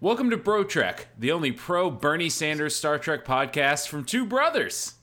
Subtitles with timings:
[0.00, 4.94] Welcome to Bro Trek, the only pro Bernie Sanders Star Trek podcast from two brothers.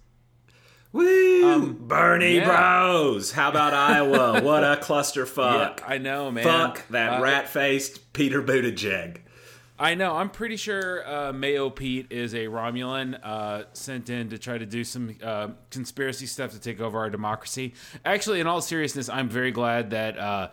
[0.93, 1.73] Woo!
[1.73, 2.45] Bernie yeah.
[2.45, 3.33] Bros.
[3.33, 4.41] How about Iowa?
[4.43, 5.81] What a clusterfuck.
[5.85, 6.45] I know, man.
[6.45, 9.17] Fuck that Uh, rat faced Peter Buttigieg.
[9.77, 10.15] I know.
[10.15, 14.65] I'm pretty sure uh, Mayo Pete is a Romulan uh, sent in to try to
[14.65, 17.73] do some uh, conspiracy stuff to take over our democracy.
[18.05, 20.51] Actually, in all seriousness, I'm very glad that uh,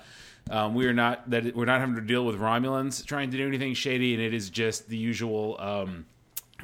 [0.51, 3.47] um, we are not that we're not having to deal with Romulans trying to do
[3.47, 6.07] anything shady, and it is just the usual um,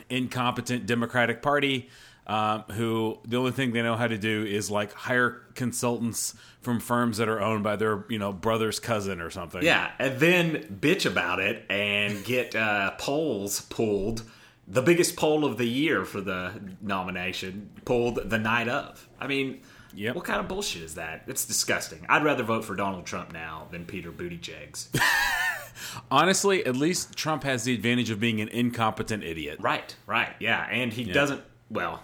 [0.08, 1.88] incompetent Democratic Party.
[2.26, 6.78] Um, who the only thing they know how to do is like hire consultants from
[6.78, 9.62] firms that are owned by their you know brother's cousin or something.
[9.62, 14.24] Yeah, and then bitch about it and get uh, polls pulled.
[14.66, 16.52] The biggest poll of the year for the
[16.82, 19.08] nomination pulled the night of.
[19.18, 19.62] I mean,
[19.98, 20.14] Yep.
[20.14, 21.24] what kind of bullshit is that?
[21.26, 22.06] It's disgusting.
[22.08, 24.90] I'd rather vote for Donald Trump now than Peter Buttigieg's.
[26.10, 29.58] Honestly, at least Trump has the advantage of being an incompetent idiot.
[29.60, 31.42] right, right, yeah, and he doesn't.
[31.70, 32.02] Well,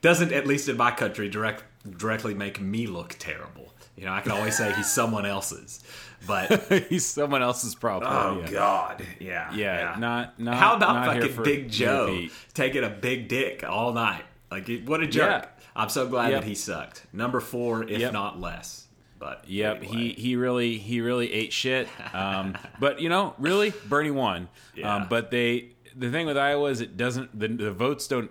[0.00, 1.64] doesn't at least in my country direct
[1.98, 3.72] directly make me look terrible.
[3.96, 5.82] You know, I can always say he's someone else's,
[6.26, 8.10] but He's someone else's problem.
[8.12, 8.50] Oh yeah.
[8.50, 13.62] God, yeah, Yeah, not- not- How about not fucking Big Joe taking a big dick
[13.66, 14.24] all night?
[14.50, 15.48] Like, what a jerk!
[15.76, 16.42] I'm so glad Yep.
[16.42, 17.04] that he sucked.
[17.12, 18.12] Number four, if Yep.
[18.12, 18.86] not less.
[19.18, 19.96] But Yep, anyway.
[19.96, 21.88] he he really he really ate shit.
[22.14, 24.48] Um, but you know, really, Bernie won.
[24.74, 24.94] Yeah.
[24.96, 28.30] Um, but they the thing with Iowa is it doesn't the, the votes don't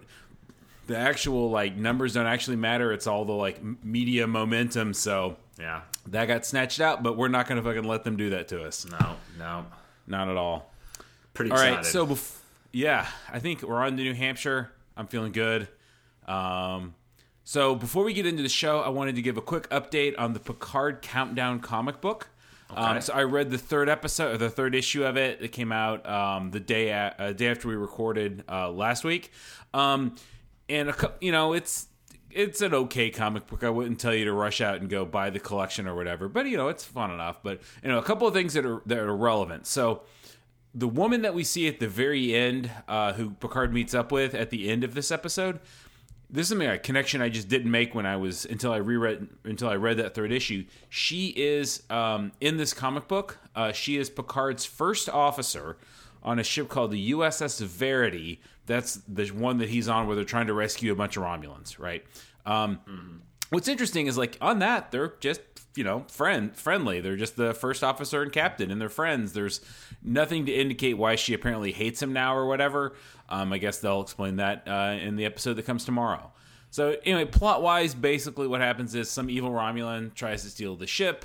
[0.87, 2.91] the actual like numbers don't actually matter.
[2.91, 4.93] It's all the like media momentum.
[4.93, 7.01] So yeah, that got snatched out.
[7.03, 8.85] But we're not going to fucking let them do that to us.
[8.85, 9.65] no, no,
[10.07, 10.71] Not at all.
[11.33, 11.75] pretty All excited.
[11.77, 12.37] right, so bef-
[12.71, 14.71] yeah, I think we're on to New Hampshire.
[14.97, 15.67] I'm feeling good.
[16.27, 16.93] Um,
[17.43, 20.33] so before we get into the show, I wanted to give a quick update on
[20.33, 22.29] the Picard Countdown comic book.
[22.75, 25.41] Um, so I read the third episode, or the third issue of it.
[25.41, 29.31] It came out um, the day a- uh, day after we recorded uh, last week,
[29.73, 30.15] um,
[30.69, 31.87] and a, you know it's
[32.31, 33.63] it's an okay comic book.
[33.63, 36.47] I wouldn't tell you to rush out and go buy the collection or whatever, but
[36.47, 37.43] you know it's fun enough.
[37.43, 39.67] But you know a couple of things that are that are relevant.
[39.67, 40.01] So
[40.73, 44.33] the woman that we see at the very end, uh, who Picard meets up with
[44.33, 45.59] at the end of this episode,
[46.33, 49.69] this is a connection I just didn't make when I was until I reread until
[49.69, 50.65] I read that third issue.
[50.89, 53.37] She is um, in this comic book.
[53.55, 55.77] Uh, she is Picard's first officer
[56.23, 58.41] on a ship called the USS Verity.
[58.65, 61.77] That's the one that he's on where they're trying to rescue a bunch of Romulans,
[61.77, 62.03] right?
[62.45, 63.21] Um,
[63.53, 65.41] What's interesting is like on that they're just
[65.75, 66.99] you know friend friendly.
[66.99, 69.33] They're just the first officer and captain, and they're friends.
[69.33, 69.61] There's
[70.03, 72.93] nothing to indicate why she apparently hates him now or whatever.
[73.29, 76.31] Um, I guess they'll explain that uh, in the episode that comes tomorrow.
[76.69, 80.87] So anyway, plot wise, basically what happens is some evil Romulan tries to steal the
[80.87, 81.23] ship,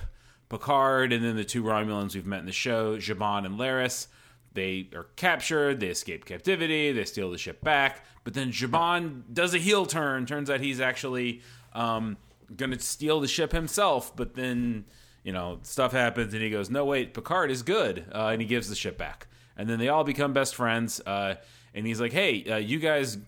[0.51, 4.09] Picard, and then the two Romulans we've met in the show, Zhaban and Laris.
[4.53, 9.55] They are captured, they escape captivity, they steal the ship back, but then Zhaban does
[9.55, 10.27] a heel turn.
[10.27, 11.41] Turns out he's actually
[11.73, 12.17] um,
[12.57, 14.85] going to steal the ship himself, but then,
[15.23, 18.05] you know, stuff happens and he goes, No, wait, Picard is good.
[18.15, 19.27] Uh, and he gives the ship back.
[19.57, 21.01] And then they all become best friends.
[21.01, 21.35] Uh,
[21.75, 23.19] and he's like, Hey, uh, you guys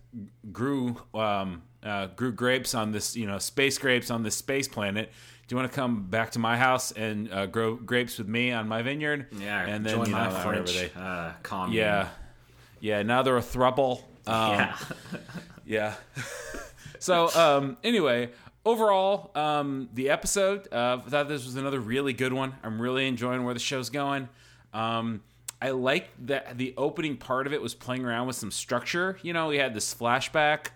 [0.52, 1.00] grew.
[1.14, 5.10] Um, uh, grew grapes on this, you know, space grapes on this space planet.
[5.48, 8.52] Do you want to come back to my house and uh, grow grapes with me
[8.52, 9.28] on my vineyard?
[9.32, 11.72] yeah, and then join know, my French they- uh, commune.
[11.78, 12.08] yeah,
[12.80, 13.02] yeah.
[13.02, 14.02] Now they're a thruple.
[14.26, 14.76] Um, yeah.
[15.64, 15.94] yeah.
[16.98, 18.28] so um, anyway,
[18.64, 20.68] overall, um, the episode.
[20.72, 22.54] Uh, I thought this was another really good one.
[22.62, 24.28] I'm really enjoying where the show's going.
[24.72, 25.22] Um,
[25.62, 29.18] I like that the opening part of it was playing around with some structure.
[29.22, 30.68] You know, we had this flashback,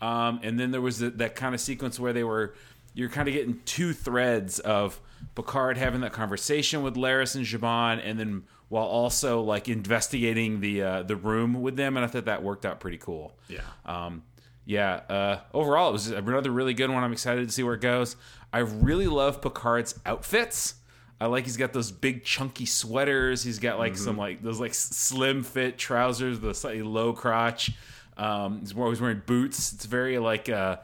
[0.00, 2.54] um, and then there was the, that kind of sequence where they were.
[2.92, 5.00] You're kind of getting two threads of
[5.34, 10.82] Picard having that conversation with Laris and Zhaban, and then while also like investigating the
[10.82, 13.36] uh, the room with them, and I thought that worked out pretty cool.
[13.48, 13.60] Yeah.
[13.84, 14.22] Um,
[14.70, 15.00] yeah.
[15.08, 17.02] Uh, overall, it was another really good one.
[17.02, 18.14] I'm excited to see where it goes.
[18.52, 20.74] I really love Picard's outfits.
[21.20, 23.42] I like he's got those big chunky sweaters.
[23.42, 27.72] He's got like some like those like slim fit trousers, the slightly low crotch.
[28.16, 29.72] Um, he's always wearing boots.
[29.72, 30.76] It's very like uh,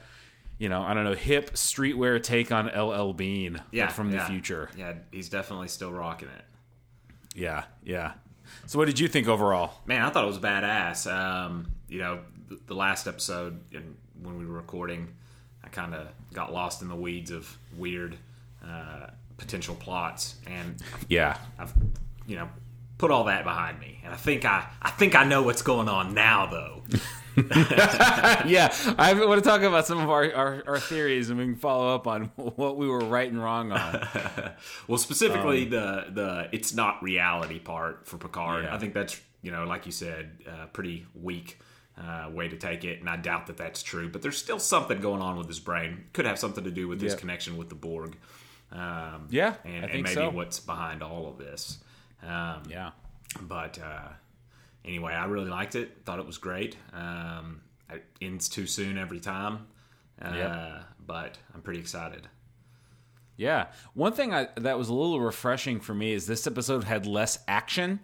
[0.58, 4.26] you know, I don't know, hip streetwear take on LL Bean, yeah, from the yeah.
[4.26, 4.68] future.
[4.76, 6.44] Yeah, he's definitely still rocking it.
[7.36, 8.14] Yeah, yeah.
[8.66, 9.74] So, what did you think overall?
[9.86, 11.10] Man, I thought it was badass.
[11.10, 12.20] Um, you know,
[12.66, 15.08] the, last episode and when we were recording,
[15.64, 18.16] I kind of got lost in the weeds of weird
[18.66, 20.76] uh, potential plots, and
[21.08, 21.72] Yeah, I've
[22.26, 22.48] you know
[22.98, 25.88] put all that behind me, and I think I I think I know what's going
[25.88, 26.82] on now, though.
[28.46, 31.54] yeah, I want to talk about some of our, our, our theories and we can
[31.54, 34.02] follow up on what we were right and wrong on.
[34.88, 38.64] Well, specifically the the it's not reality part for Picard.
[38.64, 38.75] Yeah.
[38.75, 41.58] I think that's you know, like you said, uh, pretty weak
[41.98, 44.08] uh, way to take it, and I doubt that that's true.
[44.08, 46.04] But there's still something going on with his brain.
[46.12, 48.16] Could have something to do with his connection with the Borg.
[48.72, 50.31] Um, Yeah, and, and maybe so.
[50.31, 51.78] what's behind all of this.
[52.22, 52.90] Um, Yeah.
[53.40, 54.08] but uh,
[54.84, 56.02] anyway, I really liked it.
[56.04, 56.76] Thought it was great.
[56.93, 59.66] Um, it ends too soon every time,
[60.20, 60.84] uh, Yep.
[61.06, 62.26] but I'm pretty excited.
[63.36, 63.66] Yeah.
[63.94, 67.38] One thing I, that was a little refreshing for me is this episode had less
[67.46, 68.00] action.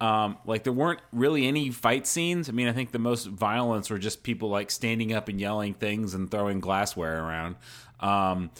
[0.00, 2.48] Um, like there weren't really any fight scenes.
[2.48, 5.74] I mean, I think the most violence were just people like standing up and yelling
[5.74, 7.56] things and throwing glassware around.
[8.00, 8.50] Um,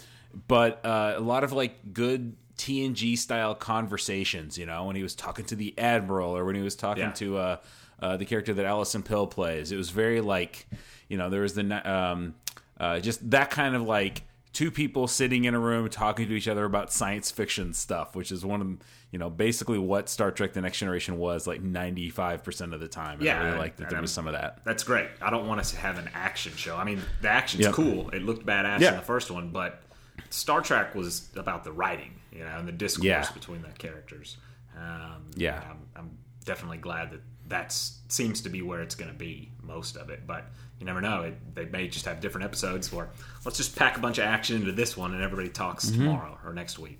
[0.47, 4.57] but uh, a lot of like good TNG style conversations.
[4.57, 7.11] You know, when he was talking to the admiral or when he was talking Yeah.
[7.11, 7.57] to uh,
[8.01, 9.71] uh, the character that Allison Pill plays.
[9.71, 10.67] It was very like,
[11.07, 12.35] you know, there was the um,
[12.79, 14.23] uh, just that kind of like
[14.57, 18.31] two people sitting in a room talking to each other about science fiction stuff, which
[18.31, 18.67] is one of
[19.11, 22.79] you know basically what Star Trek: The Next Generation was like ninety five percent of
[22.79, 23.19] the time.
[23.19, 24.61] And Yeah, I really liked that there I'm- was some of that.
[24.65, 25.09] That's great.
[25.21, 26.75] I don't want us to have an action show.
[26.75, 27.73] I mean, the action's Yep.
[27.75, 28.09] cool.
[28.09, 28.89] It looked badass Yeah.
[28.89, 29.83] in the first one, but
[30.31, 33.31] Star Trek was about the writing, you know, and the discourse Yeah.
[33.35, 34.37] between the characters.
[34.75, 35.61] Um, Yeah.
[35.69, 37.71] I'm, I'm definitely glad that that
[38.09, 40.25] seems to be where it's going to be most of it.
[40.25, 40.45] But
[40.79, 41.23] you never know.
[41.23, 43.09] It, they may just have different episodes where
[43.45, 46.03] let's just pack a bunch of action into this one, and everybody talks Mm-hmm.
[46.05, 46.99] tomorrow or next week.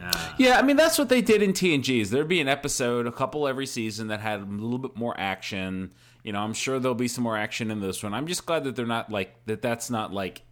[0.00, 2.10] Uh, Yeah, I mean that's what they did in TNGs.
[2.10, 5.92] There'd be an episode, a couple every season that had a little bit more action.
[6.22, 8.12] You know, I'm sure there'll be some more action in this one.
[8.12, 9.62] I'm just glad that they're not like that.
[9.62, 10.42] That's not like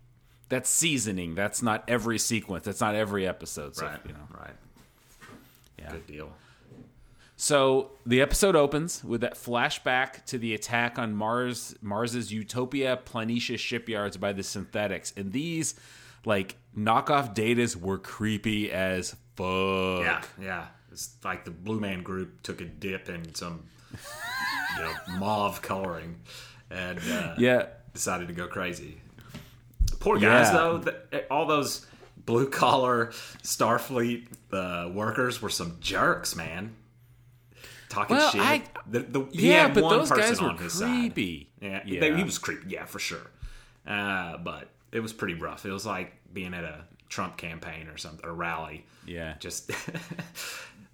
[0.49, 1.35] that's seasoning.
[1.35, 2.65] That's not every sequence.
[2.67, 3.75] That's not every episode.
[3.75, 3.99] So, right.
[4.07, 4.21] you know.
[4.39, 4.55] Right.
[5.79, 5.91] Yeah.
[5.93, 6.33] Good deal.
[7.45, 13.59] So the episode opens with that flashback to the attack on Mars Mars's Utopia Planitia
[13.59, 15.13] shipyards by the synthetics.
[15.15, 15.75] And these
[16.25, 20.01] like knockoff datas were creepy as fuck.
[20.01, 20.67] Yeah, yeah.
[20.91, 26.21] It's like the Blue Man Group took a dip in some you know, mauve coloring
[26.71, 27.67] and uh, Yeah.
[27.93, 29.03] decided to go crazy.
[30.01, 30.53] Poor guys, Yeah.
[30.55, 30.79] though.
[30.79, 31.87] th- all those
[32.25, 33.09] blue collar
[33.43, 36.77] Starfleet uh, workers were some jerks, man.
[37.89, 38.41] Talking Well, shit.
[38.41, 41.49] I- the, the, he Yeah, had but one those person guys were on creepy.
[41.61, 42.01] Yeah, Yeah.
[42.01, 42.69] they- he was creepy.
[42.71, 43.31] Yeah, for sure.
[43.87, 45.65] Uh, but it was pretty rough.
[45.67, 48.85] It was like being at a Trump campaign or something, or rally.
[49.07, 49.35] Yeah.
[49.39, 49.71] Just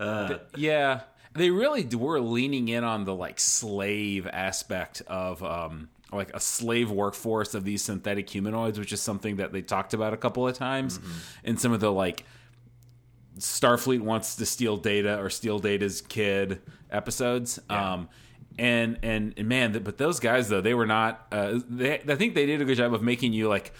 [0.56, 1.00] Yeah,
[1.34, 6.90] they really were leaning in on the like slave aspect of um like a slave
[6.90, 10.56] workforce of these synthetic humanoids, which is something that they talked about a couple of
[10.56, 10.98] times
[11.44, 12.24] in some of the like
[13.40, 16.60] Starfleet wants to steal data or steal data's kid
[16.90, 17.58] episodes.
[17.68, 18.08] Um
[18.58, 21.26] and, and and man, but those guys though they were not.
[21.32, 23.72] Uh, they, I think they did a good job of making you like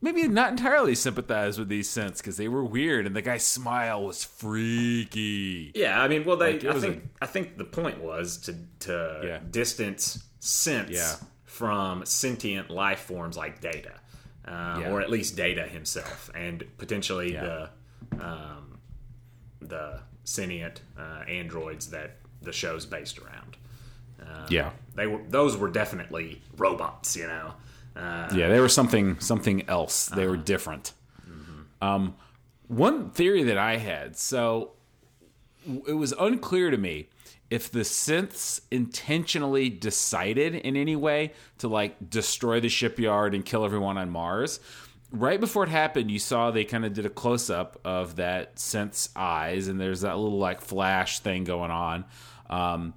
[0.00, 4.04] maybe not entirely sympathize with these synths because they were weird and the guy's smile
[4.04, 5.72] was freaky.
[5.74, 6.58] Yeah, I mean, well, they.
[6.58, 7.08] Like, I think.
[7.20, 9.38] I think the point was to to Yeah.
[9.50, 11.14] distance synths Yeah.
[11.44, 13.94] from sentient life forms like Data,
[14.46, 14.90] um, Yeah.
[14.92, 17.42] or at least Data himself, and potentially Yeah.
[17.44, 17.70] the
[18.24, 18.61] um,
[19.68, 23.56] the sentient uh, androids that the show's based around.
[24.20, 24.70] Um, Yeah.
[24.94, 25.20] they were.
[25.28, 27.16] Those were definitely robots.
[27.16, 27.54] You know.
[27.96, 30.06] Uh, Yeah, they were something something else.
[30.06, 30.92] They were different.
[31.80, 32.14] Um,
[32.68, 34.72] one theory that I had, so
[35.86, 37.08] it was unclear to me
[37.50, 43.64] if the synths intentionally decided in any way to like destroy the shipyard and kill
[43.64, 44.60] everyone on Mars.
[45.12, 48.58] Right before it happened, you saw they kind of did a close up of that
[48.58, 52.04] synth's eyes, and there's that little like flash thing going on.
[52.48, 52.94] Um,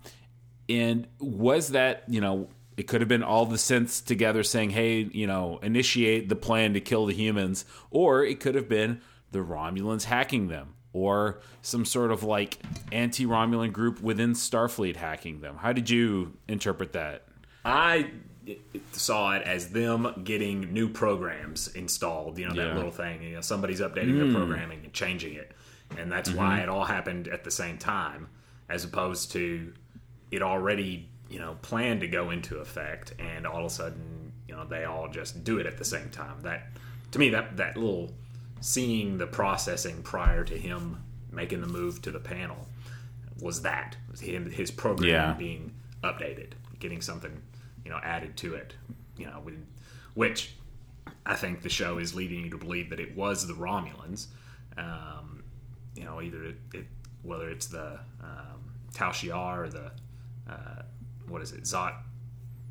[0.70, 5.02] and was that, you know, it could have been all the synths together saying, hey,
[5.02, 9.40] you know, initiate the plan to kill the humans, or it could have been the
[9.40, 12.60] Romulans hacking them, or some sort of like
[12.92, 15.58] anti Romulan group within Starfleet hacking them.
[15.58, 17.24] How did you interpret that?
[17.64, 18.12] I
[18.94, 22.38] saw it as them getting new programs installed.
[22.38, 22.76] You know that Yeah.
[22.76, 23.24] little thing.
[23.24, 24.36] You know, somebody's updating their hmm.
[24.36, 25.52] programming and changing it,
[25.98, 26.64] and that's why mm-hmm.
[26.64, 28.30] it all happened at the same time,
[28.70, 29.74] as opposed to
[30.32, 34.56] it already you know planned to go into effect, and all of a sudden you
[34.56, 36.42] know they all just do it at the same time.
[36.42, 36.68] That
[37.12, 38.14] to me that that little
[38.62, 42.68] seeing the processing prior to him making the move to the panel
[43.40, 45.34] was that was him his program Yeah.
[45.34, 45.74] being
[46.04, 47.42] updated, getting something
[47.86, 48.74] you know added to it,
[49.18, 49.56] you know, with,
[50.16, 50.54] which
[51.26, 54.28] I think the show is leading you to believe that it was the Romulans,
[54.78, 55.44] um,
[55.96, 56.86] you know, either it, it
[57.24, 59.92] whether it's the um, Tal Shiar or the
[60.50, 60.82] uh,
[61.28, 61.94] what is it Zot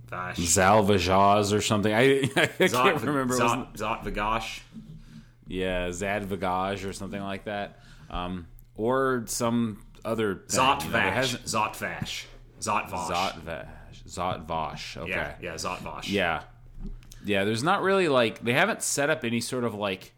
[0.08, 1.92] Vash Zalvajaz or something.
[1.92, 2.00] I,
[2.36, 3.34] I can't Zot, remember.
[3.34, 4.60] It Zot, Zot Vagash.
[5.48, 7.78] yeah, Zadvagaj or something like that.
[8.10, 11.14] Um, or some other thing, Zot you know, that Vash.
[11.32, 11.44] hasn't-
[14.06, 14.46] Zot.
[14.46, 14.46] Vosh.
[14.46, 14.96] Zot Zot Vosh.
[14.96, 15.10] Okay.
[15.10, 16.08] Yeah, yeah, Zot Vosh.
[16.08, 16.42] Yeah.
[17.24, 20.12] Yeah, there's not really like they haven't set up any sort of like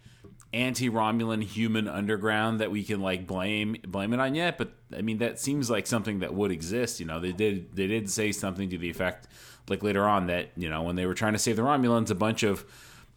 [0.53, 5.19] anti-Romulan human underground that we can like blame blame it on yet, but I mean
[5.19, 7.21] that seems like something that would exist, you know.
[7.21, 9.29] They did they did say something to the effect
[9.69, 12.15] like later on that, you know, when they were trying to save the Romulans, a
[12.15, 12.65] bunch of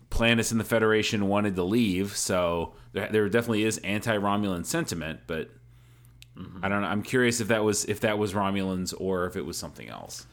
[0.10, 5.50] planets in the Federation wanted to leave, so there, there definitely is anti-Romulan sentiment, but
[6.38, 6.64] mm-hmm.
[6.64, 6.88] I don't know.
[6.88, 10.26] I'm curious if that was if that was Romulans or if it was something else.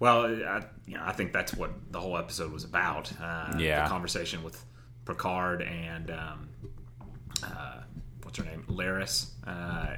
[0.00, 3.12] Well, I, you know, I think that's what the whole episode was about.
[3.20, 3.84] Uh, Yeah.
[3.84, 4.64] the conversation with
[5.04, 6.48] Picard and um,
[7.44, 7.76] uh,
[8.22, 9.96] what's her name, Laris, uh,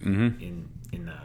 [0.00, 0.40] Mm-hmm.
[0.40, 1.18] in in the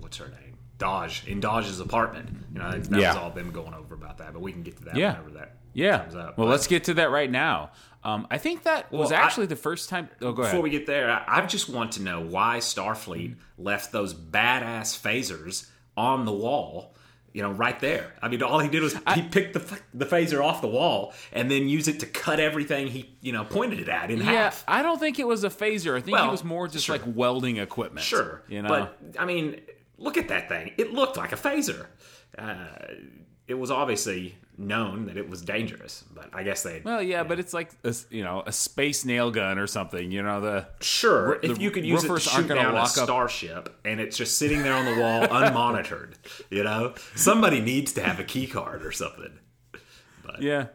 [0.00, 2.28] what's her name, Dahj in Dahj's apartment.
[2.52, 3.08] You know, that, that Yeah.
[3.14, 4.32] was all them going over about that.
[4.32, 5.12] But we can get to that Yeah.
[5.12, 5.98] whenever that Yeah.
[6.00, 6.36] comes up.
[6.38, 7.70] Well, But- let's get to that right now.
[8.04, 10.08] Um, I think that was Well, I- actually the first time.
[10.22, 10.62] Oh, go Before ahead.
[10.62, 15.68] we get there, I, I just want to know why Starfleet left those badass phasers
[15.96, 16.94] on the wall.
[17.34, 18.14] You know, right there.
[18.22, 21.50] I mean, all he did was he picked the the phaser off the wall and
[21.50, 24.64] then use it to cut everything he you know pointed it at in yeah, half.
[24.66, 25.94] I don't think it was a phaser.
[25.96, 26.96] I think Well, it was more just sure.
[26.96, 28.04] like welding equipment.
[28.04, 28.68] Sure, you know.
[28.68, 29.60] but I mean,
[29.98, 30.72] look at that thing.
[30.78, 31.86] It looked like a phaser.
[32.36, 32.54] Uh,
[33.46, 37.38] it was obviously known that it was dangerous, but I guess they well, yeah, but
[37.38, 40.10] it's like a, you know a space nail gun or something.
[40.10, 42.84] You know the Sure, the if you could use it to shoot down a lock
[42.84, 46.14] up- starship and it's just sitting there on the wall unmonitored,
[46.50, 49.38] you know, somebody needs to have a key card or something.
[50.24, 50.42] But.
[50.42, 50.66] Yeah.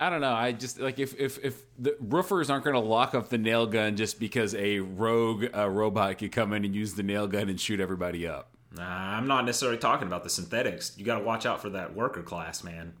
[0.00, 0.32] I don't know.
[0.32, 3.66] I just like if if if the roofers aren't going to lock up the nail
[3.66, 7.48] gun just because a rogue uh, robot could come in and use the nail gun
[7.48, 8.50] and shoot everybody up.
[8.78, 10.92] Uh, I'm not necessarily talking about the synthetics.
[10.96, 12.92] You got to watch out for that worker class, man.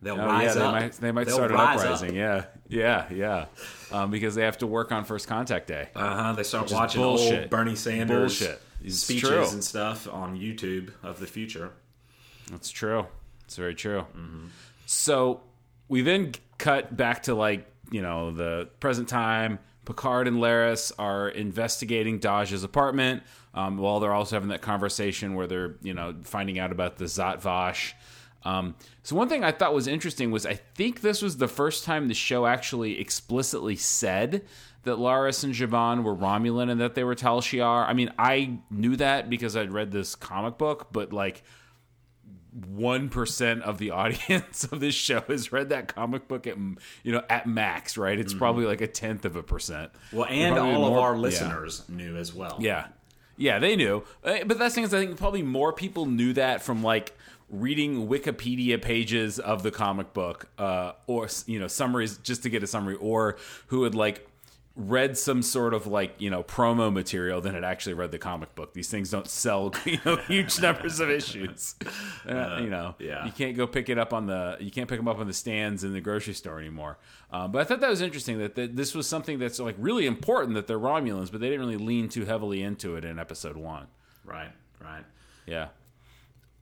[0.00, 0.72] They'll Oh, rise yeah, they up.
[0.72, 2.14] might they might They'll start an uprising.
[2.14, 3.46] Yeah, yeah, yeah,
[3.90, 5.88] um, because they have to work on first contact day.
[5.94, 6.32] Uh huh.
[6.34, 7.40] They start watching bullshit.
[7.42, 8.62] old Bernie Sanders Bullshit.
[8.92, 9.48] Speeches true.
[9.48, 11.72] and stuff on YouTube of the future.
[12.50, 13.06] That's true.
[13.44, 14.06] It's very true.
[14.86, 15.40] So
[15.88, 19.58] we then cut back to like you know the present time.
[19.84, 23.22] Picard and Laris are investigating Dahj's apartment
[23.54, 27.06] um, while they're also having that conversation where they're you know finding out about the
[27.06, 27.94] Zot Vosh.
[28.44, 31.84] Um, so one thing I thought was interesting was I think this was the first
[31.84, 34.44] time the show actually explicitly said
[34.84, 37.86] that Laris and Zhaban were Romulan and that they were Tal Shiar.
[37.86, 41.42] I mean, I knew that because I'd read this comic book, but like
[42.74, 46.56] one percent of the audience of this show has read that comic book at
[47.02, 48.18] you know at max, right?
[48.18, 49.90] It's probably like a tenth of a percent.
[50.12, 51.20] Well, and all of more- our yeah.
[51.20, 52.56] listeners knew as well.
[52.60, 52.86] Yeah,
[53.36, 54.04] yeah, they knew.
[54.24, 57.16] Uh, But that's the thing is, I think probably more people knew that from like
[57.50, 62.62] reading Wikipedia pages of the comic book, uh, or you know summaries just to get
[62.62, 63.36] a summary, or
[63.68, 64.28] who had like
[64.78, 68.54] read some sort of like you know promo material than had actually read the comic
[68.54, 68.72] book.
[68.74, 71.74] These things don't sell you know huge numbers of issues.
[72.26, 73.24] Uh, you know, yeah.
[73.26, 75.32] you can't go pick it up on the you can't pick them up on the
[75.32, 76.98] stands in the grocery store anymore.
[77.30, 80.06] Um, but I thought that was interesting that, that this was something that's like really
[80.06, 83.56] important that they're Romulans, but they didn't really lean too heavily into it in episode
[83.56, 83.88] one.
[84.24, 84.50] Right.
[84.80, 85.04] Right.
[85.46, 85.68] Yeah.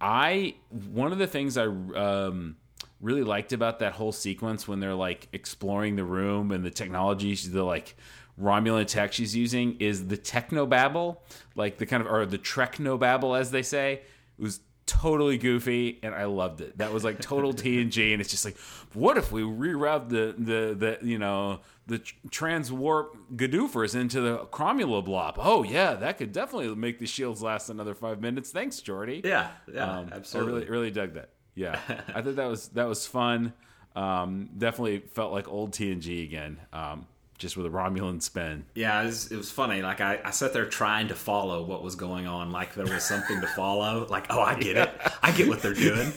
[0.00, 2.56] I one of the things I um,
[3.00, 7.34] really liked about that whole sequence when they're like exploring the room and the technology,
[7.34, 7.96] the like
[8.40, 11.18] Romulan tech she's using is the techno technobabble,
[11.54, 14.02] like the kind of or the treknobabble as they say.
[14.38, 16.78] It was totally goofy and I loved it.
[16.78, 18.56] That was like total TNG and it's just like
[18.94, 21.98] what if we reroute the the the you know the
[22.30, 25.36] trans warp Gadoofers into the Cromula blob.
[25.38, 28.50] Oh yeah, that could definitely make the shields last another five minutes.
[28.50, 29.24] Thanks, Geordi.
[29.24, 29.50] Yeah.
[29.72, 29.98] Yeah.
[29.98, 30.52] Um, absolutely.
[30.52, 31.30] I really, really dug that.
[31.54, 31.80] Yeah,
[32.14, 33.52] I thought that was that was fun.
[33.94, 37.06] Um, definitely felt like old TNG again, um,
[37.38, 38.64] just with a Romulan spin.
[38.74, 39.82] Yeah, it was, it was funny.
[39.82, 43.04] Like I, I sat there trying to follow what was going on, like there was
[43.04, 44.06] something to follow.
[44.08, 44.90] Like, oh, I get it.
[45.22, 46.12] I get what they're doing.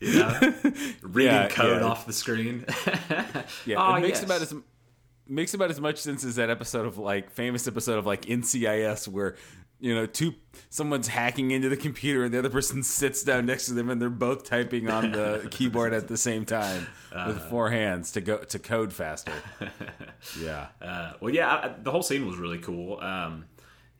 [0.00, 0.38] You know,
[1.02, 1.86] reading Yeah, code yeah.
[1.86, 2.64] off the screen.
[3.66, 4.24] Yeah, Oh, it makes yes.
[4.24, 4.54] about as
[5.28, 9.06] makes about as much sense as that episode of like famous episode of like NCIS
[9.08, 9.36] where
[9.82, 10.32] you know two
[10.70, 14.00] someone's hacking into the computer and the other person sits down next to them and
[14.00, 16.86] they're both typing on the keyboard at the same time
[17.26, 19.32] with four hands to go to code faster.
[20.40, 20.68] Yeah.
[20.80, 23.00] Uh, well, yeah, I, the whole scene was really cool.
[23.00, 23.44] Um,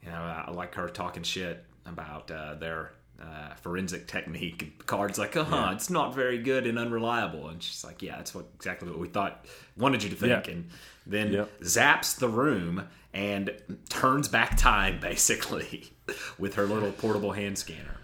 [0.02, 4.86] you know, I, I like her talking shit about uh, their uh, forensic technique.
[4.86, 7.48] Card's like, uh huh, it's not very good and unreliable.
[7.48, 9.46] And she's like, yeah, that's what exactly what we thought,
[9.76, 10.46] wanted you to think.
[10.46, 10.52] Yeah.
[10.52, 10.70] And
[11.06, 11.60] then Yep.
[11.62, 13.54] zaps the room and
[13.88, 15.92] turns back time, basically,
[16.38, 17.96] with her little portable hand scanner.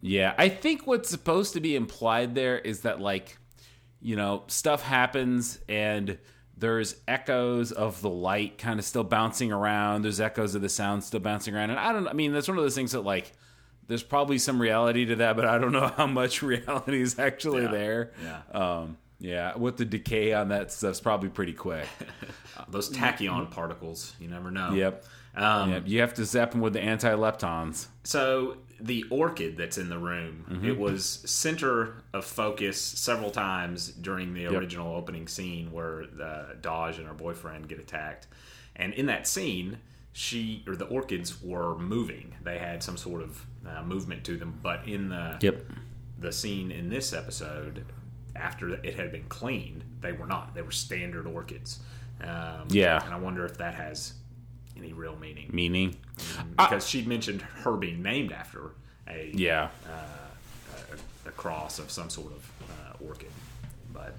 [0.00, 3.38] Yeah, I think what's supposed to be implied there is that like,
[4.00, 6.18] you know, stuff happens and
[6.56, 10.02] there's echoes of the light kind of still bouncing around.
[10.02, 11.70] There's echoes of the sound still bouncing around.
[11.70, 13.32] And I don't I mean that's one of those things that like
[13.88, 17.62] there's probably some reality to that, but I don't know how much reality is actually
[17.62, 17.70] Yeah.
[17.70, 18.12] there.
[18.22, 18.42] Yeah.
[18.52, 21.86] Um yeah, with the decay on that stuff's probably pretty quick.
[22.68, 24.72] Those tachyon particles, you never know.
[24.74, 25.04] yep.
[25.34, 25.82] Um, Yep.
[25.86, 27.86] You have to zap them with the anti-leptons.
[28.04, 30.66] So the orchid that's in the room, Mm-hmm.
[30.68, 36.98] it was center of focus several times during the original opening scene where uh, Dahj
[36.98, 38.26] and her boyfriend get attacked,
[38.76, 39.78] and in that scene,
[40.12, 42.34] she or the orchids were moving.
[42.42, 45.62] They had some sort of uh, movement to them, but in the Yep.
[46.18, 47.86] the scene in this episode,
[48.36, 50.54] after it had been cleaned, they were not.
[50.54, 51.80] They were standard orchids.
[52.22, 53.04] Um, Yeah.
[53.04, 54.14] and I wonder if that has
[54.76, 55.96] any real meaning Meaning.
[56.56, 58.70] because she'd mentioned her being named after
[59.08, 59.68] a Yeah.
[61.24, 63.28] a, a cross of some sort of uh, orchid.
[63.92, 64.14] But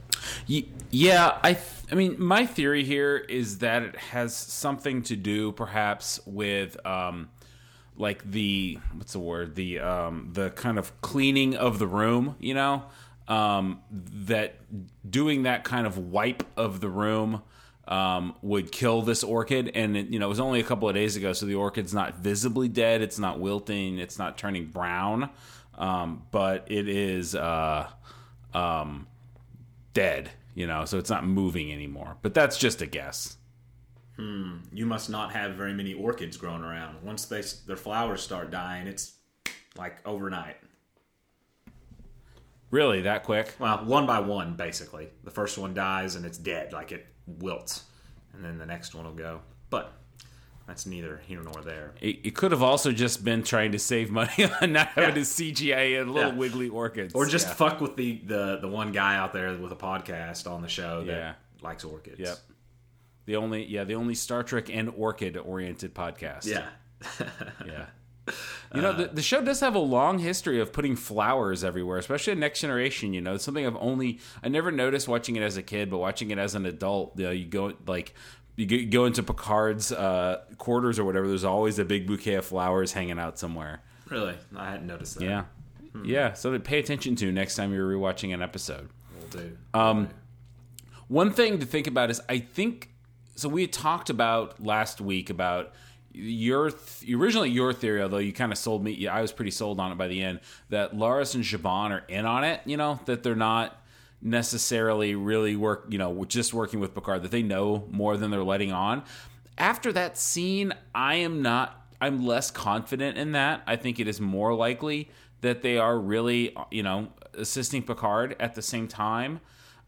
[0.91, 5.51] Yeah, I th- I mean my theory here is that it has something to do
[5.51, 7.29] perhaps with um
[7.97, 12.53] like the what's the word the um the kind of cleaning of the room, you
[12.53, 12.83] know?
[13.27, 14.55] Um that
[15.09, 17.41] doing that kind of wipe of the room
[17.87, 20.95] um, would kill this orchid, and it, you know it was only a couple of
[20.95, 23.01] days ago, so the orchid's not visibly dead.
[23.01, 23.99] It's not wilting.
[23.99, 25.29] It's not turning brown,
[25.77, 27.89] um, but it is uh,
[28.53, 29.07] um,
[29.93, 30.29] dead.
[30.55, 32.17] You know, so it's not moving anymore.
[32.21, 33.37] But that's just a guess.
[34.17, 34.57] Hmm.
[34.71, 36.97] You must not have very many orchids growing around.
[37.03, 39.15] Once they their flowers start dying, it's
[39.77, 40.57] like overnight.
[42.73, 43.53] Really, that quick?
[43.59, 45.09] Well, one by one, basically.
[45.23, 47.83] The first one dies and it's dead, like it wilts,
[48.33, 49.41] and then the next one will go.
[49.69, 49.93] But
[50.65, 51.93] that's neither here nor there.
[52.01, 55.13] It, it could have also just been trying to save money on not having Yeah.
[55.15, 56.35] to CGI a little Yeah.
[56.35, 57.53] wiggly orchids, Or just Yeah.
[57.53, 61.03] fuck with the, the the one guy out there with a podcast on the show
[61.03, 61.33] that Yeah.
[61.61, 62.19] likes orchids.
[62.19, 62.37] Yep.
[63.25, 66.45] the only yeah the only Star Trek and orchid oriented podcast.
[66.47, 66.65] Yeah.
[67.67, 67.85] Yeah.
[68.73, 72.33] You know, the, the show does have a long history of putting flowers everywhere, especially
[72.33, 73.13] in Next Generation.
[73.13, 75.99] You know, it's something I've only, I never noticed watching it as a kid, but
[75.99, 78.15] watching it as an adult, you know, you go, like,
[78.55, 82.93] you go- into Picard's uh, quarters or whatever, there's always a big bouquet of flowers
[82.93, 83.81] hanging out somewhere.
[84.09, 84.35] Really?
[84.55, 85.23] I hadn't noticed that.
[85.25, 85.43] Yeah.
[86.03, 86.33] Yeah.
[86.33, 88.89] So to pay attention to next time you're rewatching an episode.
[89.19, 89.57] Will do.
[89.75, 90.09] Um,
[91.07, 92.89] One thing to think about is I think
[93.35, 93.49] so.
[93.49, 95.73] We had talked about last week about
[96.13, 99.07] your th- originally your theory, although you kind of sold me.
[99.07, 100.39] I was pretty sold on it by the end.
[100.69, 102.61] That Laris and Zhaban are in on it.
[102.65, 103.81] You know that they're not
[104.21, 105.85] necessarily really work.
[105.89, 107.23] You know, just working with Picard.
[107.23, 109.03] That they know more than they're letting on.
[109.57, 111.79] After that scene, I am not.
[111.99, 113.63] I'm less confident in that.
[113.65, 115.09] I think it is more likely
[115.41, 119.39] that they are really, you know, assisting Picard at the same time.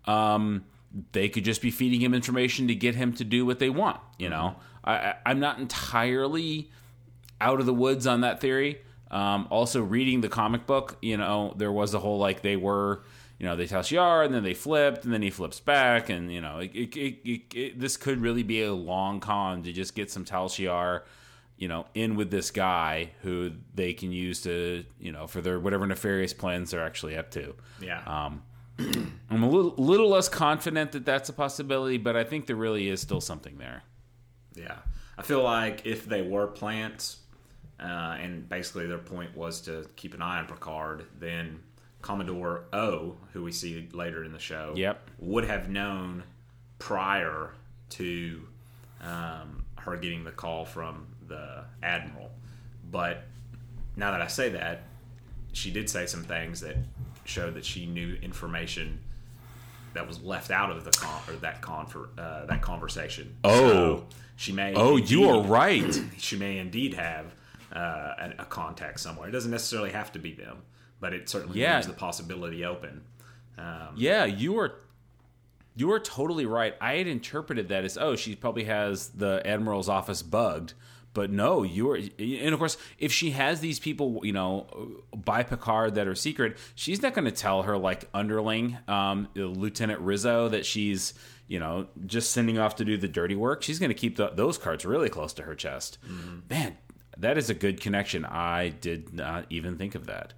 [0.05, 0.65] Um,
[1.11, 3.99] they could just be feeding him information to get him to do what they want.
[4.17, 6.69] You know, I, I'm not entirely
[7.41, 8.81] out of the woods on that theory.
[9.11, 13.03] Um, also, reading the comic book, you know, there was a whole like they were,
[13.39, 16.31] you know, they Tal Shiar and then they flipped and then he flips back, and
[16.31, 19.71] you know, it, it, it, it, it, this could really be a long con to
[19.71, 21.01] just get some Tal Shiar,
[21.57, 25.59] you know, in with this guy who they can use to, you know, for their
[25.59, 27.55] whatever nefarious plans they're actually up to.
[27.79, 28.01] Yeah.
[28.05, 28.43] Um,
[29.29, 32.89] I'm a little, little less confident that that's a possibility, but I think there really
[32.89, 33.83] is still something there.
[34.55, 34.77] Yeah,
[35.17, 37.17] I feel like if they were plants,
[37.79, 37.83] uh,
[38.19, 41.59] and basically their point was to keep an eye on Picard, then
[42.01, 45.09] Commodore O, who we see later in the show, Yep.
[45.19, 46.23] would have known
[46.79, 47.51] prior
[47.89, 48.41] to
[49.01, 52.31] um, her getting the call from the admiral.
[52.91, 53.23] But
[53.95, 54.83] now that I say that,
[55.53, 56.75] she did say some things that
[57.23, 58.99] showed that she knew information
[59.95, 63.35] that was left out of the con or that con uh, that conversation.
[63.43, 63.69] Oh.
[63.69, 64.05] So
[64.35, 64.73] she may.
[64.75, 66.01] Oh, you are right.
[66.17, 67.33] She may indeed have
[67.73, 69.27] uh, a, a contact somewhere.
[69.27, 70.57] It doesn't necessarily have to be them,
[70.99, 71.75] but it certainly Yeah.
[71.75, 73.03] leaves the possibility open.
[73.57, 74.75] Um, Yeah, you are
[75.77, 76.73] you are totally right.
[76.79, 80.73] I had interpreted that as oh, she probably has the admiral's office bugged.
[81.15, 84.67] But no, you are, and of course, if she has these people, you know,
[85.15, 90.01] by Picard that are secret, she's not going to tell her like underling, um, Lieutenant
[90.01, 91.13] Rizzo, that she's,
[91.47, 93.63] you know, just sending off to do the dirty work.
[93.63, 95.97] She's going to keep the, those cards really close to her chest.
[96.49, 96.77] Man,
[97.17, 98.25] that is a good connection.
[98.25, 100.33] I did not even think of that.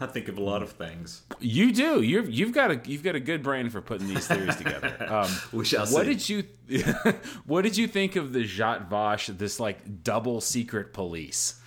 [0.00, 1.22] I think of a lot of things.
[1.40, 2.00] You do.
[2.00, 4.94] You've you've got a you've got a good brain for putting these theories together.
[5.08, 6.14] Um, We shall what see.
[6.14, 6.44] did you
[7.46, 11.60] What did you think of the Jat Vash, this like double secret police?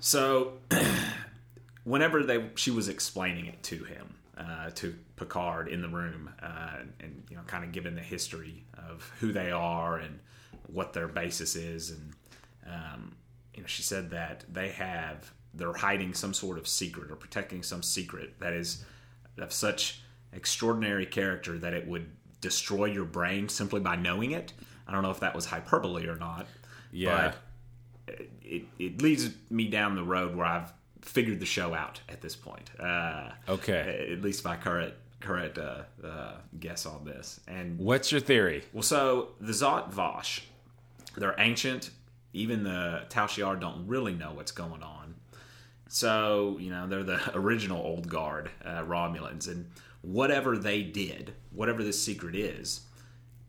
[0.00, 0.54] So,
[1.84, 6.78] whenever they she was explaining it to him, uh, to Picard in the room, uh,
[7.00, 10.18] and you know, kind of giving the history of who they are and
[10.66, 12.12] what their basis is, and
[12.66, 13.14] um,
[13.54, 17.62] you know, she said that they have they're hiding some sort of secret or protecting
[17.62, 18.84] some secret that is
[19.38, 22.06] of such extraordinary character that it would
[22.40, 24.52] destroy your brain simply by knowing it.
[24.86, 26.46] I don't know if that was hyperbole or not.
[26.92, 27.32] Yeah.
[28.08, 32.20] But it, it leads me down the road where I've figured the show out at
[32.20, 32.70] this point.
[32.78, 34.08] Uh, Okay.
[34.12, 37.40] At least my current current uh, uh, guess on this.
[37.46, 38.64] And What's your theory?
[38.72, 40.40] well, so the Zot Vosh,
[41.16, 41.90] they're ancient.
[42.32, 45.14] Even the Tal Shiar don't really know what's going on.
[45.92, 49.48] So, you know, they're the original old guard uh, Romulans.
[49.48, 49.68] And
[50.02, 52.82] whatever they did, whatever this secret is,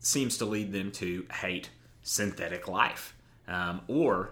[0.00, 1.70] seems to lead them to hate
[2.02, 3.14] synthetic life.
[3.46, 4.30] Um, or,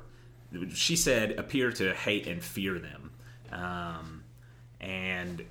[0.74, 3.12] she said, appear to hate and fear them.
[3.52, 4.24] Um,
[4.80, 5.44] and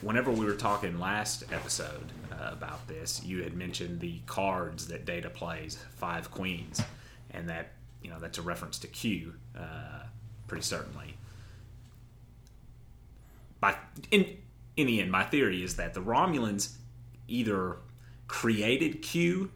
[0.00, 5.04] whenever we were talking last episode uh, about this, you had mentioned the cards that
[5.04, 6.80] Data plays, Five Queens,
[7.32, 10.04] and that you know that's a reference to Q, uh,
[10.50, 11.14] pretty certainly.
[13.60, 13.76] By
[14.10, 14.36] in
[14.76, 16.72] in the end, my theory is that the Romulans
[17.28, 17.76] either
[18.26, 19.52] created Q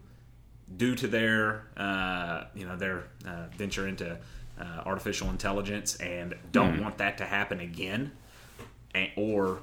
[0.77, 4.17] due to their uh, you know their uh, venture into
[4.57, 8.13] uh, artificial intelligence and don't want that to happen again,
[8.93, 9.59] and, or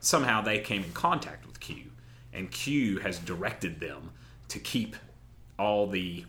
[0.00, 1.82] somehow they came in contact with Q,
[2.32, 4.10] and Q has directed them
[4.48, 4.96] to keep
[5.58, 6.24] all the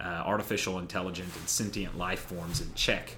[0.00, 3.16] uh, artificial intelligent and sentient life forms in check,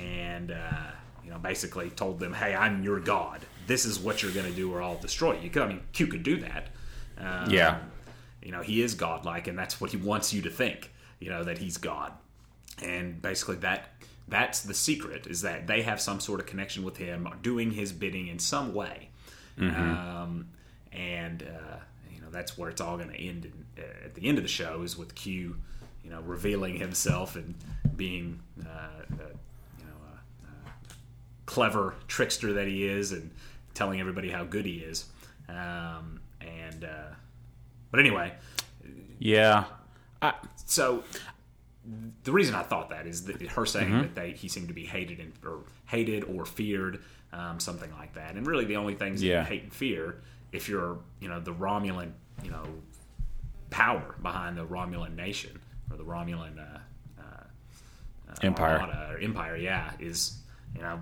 [0.00, 0.90] and uh,
[1.24, 3.40] you know basically told them, "Hey, I'm your god.
[3.66, 6.22] This is what you're going to do, or I'll destroy you." I mean, Q could
[6.22, 6.68] do that.
[7.18, 7.78] Um, Yeah.
[8.42, 11.44] you know he is godlike and that's what he wants you to think you know
[11.44, 12.10] that he's god
[12.82, 13.90] and basically that
[14.26, 17.92] that's the secret is that they have some sort of connection with him doing his
[17.92, 19.10] bidding in some way
[19.58, 20.48] um,
[20.90, 21.76] and uh,
[22.12, 24.42] you know that's where it's all going to end in, uh, at the end of
[24.44, 25.54] the show is with q
[26.02, 27.54] you know revealing himself and
[27.96, 29.32] being uh, uh,
[29.78, 30.70] you know uh, uh,
[31.52, 33.30] clever trickster that he is and
[33.74, 35.06] telling everybody how good he is
[35.48, 37.10] um, and uh,
[37.90, 38.32] but anyway
[39.18, 39.64] Yeah.
[40.20, 40.34] I,
[40.66, 41.02] so
[42.24, 44.00] the reason I thought that is that her saying Mm-hmm.
[44.02, 47.00] that they he seemed to be hated and or hated or feared,
[47.32, 48.36] um, something like that.
[48.36, 49.40] And really, the only things that Yeah.
[49.40, 52.12] you hate and fear, if you're you know the Romulan
[52.44, 52.64] you know
[53.70, 55.58] power behind the Romulan nation
[55.90, 56.78] or the Romulan uh,
[57.20, 57.22] uh,
[58.30, 58.78] uh, Empire.
[59.10, 60.38] or empire, yeah, is
[60.76, 61.00] you know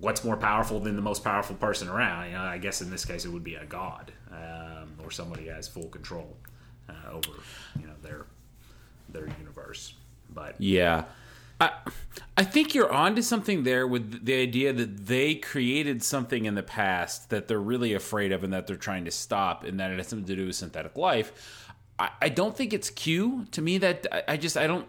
[0.00, 2.26] what's more powerful than the most powerful person around.
[2.26, 5.44] You know, I guess in this case it would be a god um, or somebody
[5.46, 6.36] who has full control
[6.88, 7.30] uh, over
[7.80, 8.26] you know their
[9.08, 9.94] their universe.
[10.32, 11.04] But Yeah.
[11.60, 11.72] I,
[12.36, 16.62] I think you're onto something there with the idea that they created something in the
[16.62, 19.96] past that they're really afraid of and that they're trying to stop, and that it
[19.98, 21.66] has something to do with synthetic life.
[21.98, 23.46] I, I don't think it's Q.
[23.50, 24.86] To me, that I, I just I don't.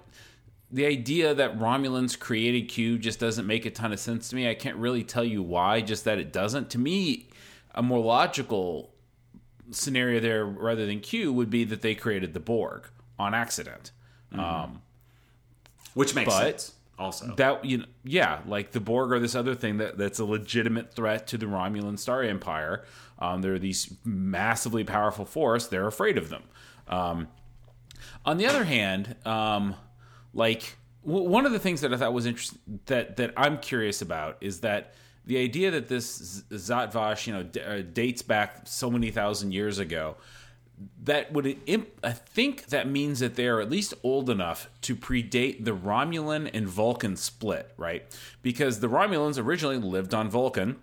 [0.71, 4.47] The idea that Romulans created Q just doesn't make a ton of sense to me.
[4.47, 6.69] I can't really tell you why, just that it doesn't.
[6.71, 7.27] To me,
[7.73, 8.93] a more logical
[9.71, 13.91] scenario there rather than Q would be that they created the Borg on accident.
[14.31, 14.81] Um,
[15.95, 17.33] which makes sense also.
[17.35, 20.93] that you know, yeah, like the Borg are this other thing that that's a legitimate
[20.93, 22.85] threat to the Romulan Star Empire.
[23.17, 25.67] Um, they're these massively powerful force.
[25.67, 26.43] They're afraid of them.
[26.87, 27.27] Um,
[28.25, 29.75] on the other hand, um,
[30.33, 34.01] like w- one of the things that I thought was interesting that that I'm curious
[34.01, 34.93] about is that
[35.25, 39.79] the idea that this Zatvash, you know, d- uh, dates back so many thousand years
[39.79, 40.15] ago.
[41.03, 44.95] That would imp- I think that means that they are at least old enough to
[44.95, 48.05] predate the Romulan and Vulcan split, right?
[48.41, 50.77] Because the Romulans originally lived on Vulcan,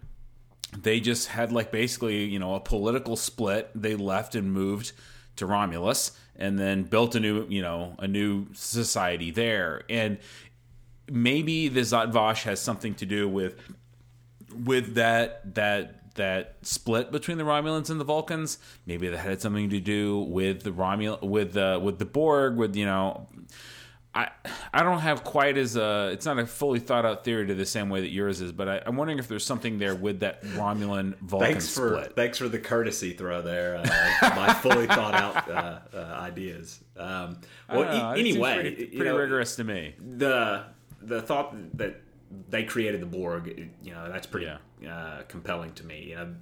[0.76, 4.92] they just had like basically you know a political split they left and moved
[5.36, 9.82] to romulus and then built a new you know a new society there.
[9.88, 10.18] And
[11.10, 13.54] maybe the zatvash has something to do with
[14.64, 18.58] with that that that split between the romulans and the vulcans.
[18.86, 22.74] Maybe that had something to do with the romul with the with the borg with
[22.76, 23.28] you know
[24.16, 24.30] I
[24.72, 27.66] I don't have quite as a it's not a fully thought out theory to the
[27.66, 30.42] same way that yours is, but I, I'm wondering if there's something there with that
[30.42, 32.16] Romulan Vulcan thanks for split.
[32.16, 33.76] thanks for the courtesy throw there.
[33.76, 36.80] Uh, my fully thought out uh, uh, ideas.
[36.96, 39.94] Um, well, e- anyway, pretty, you know, rigorous to me.
[40.16, 40.64] the
[41.02, 42.00] the thought that
[42.48, 44.46] they created the Borg, you know, that's pretty
[44.80, 44.94] Yeah.
[44.96, 46.06] uh, compelling to me.
[46.10, 46.34] You know,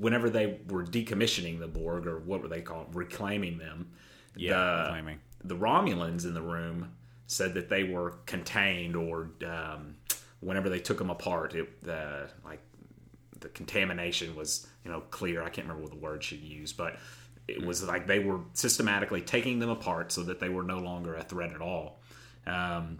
[0.00, 3.88] whenever they were decommissioning the Borg, or what were they called, reclaiming them,
[4.36, 5.20] Yeah, the, reclaiming.
[5.44, 6.90] the Romulans in the room
[7.30, 9.94] said that they were contained, or um,
[10.40, 12.60] whenever they took them apart, it uh, like
[13.38, 15.40] the contamination was you know clear.
[15.40, 16.96] I can't remember what the word she used, but
[17.46, 21.14] it was like they were systematically taking them apart so that they were no longer
[21.14, 22.00] a threat at all.
[22.48, 22.98] Um,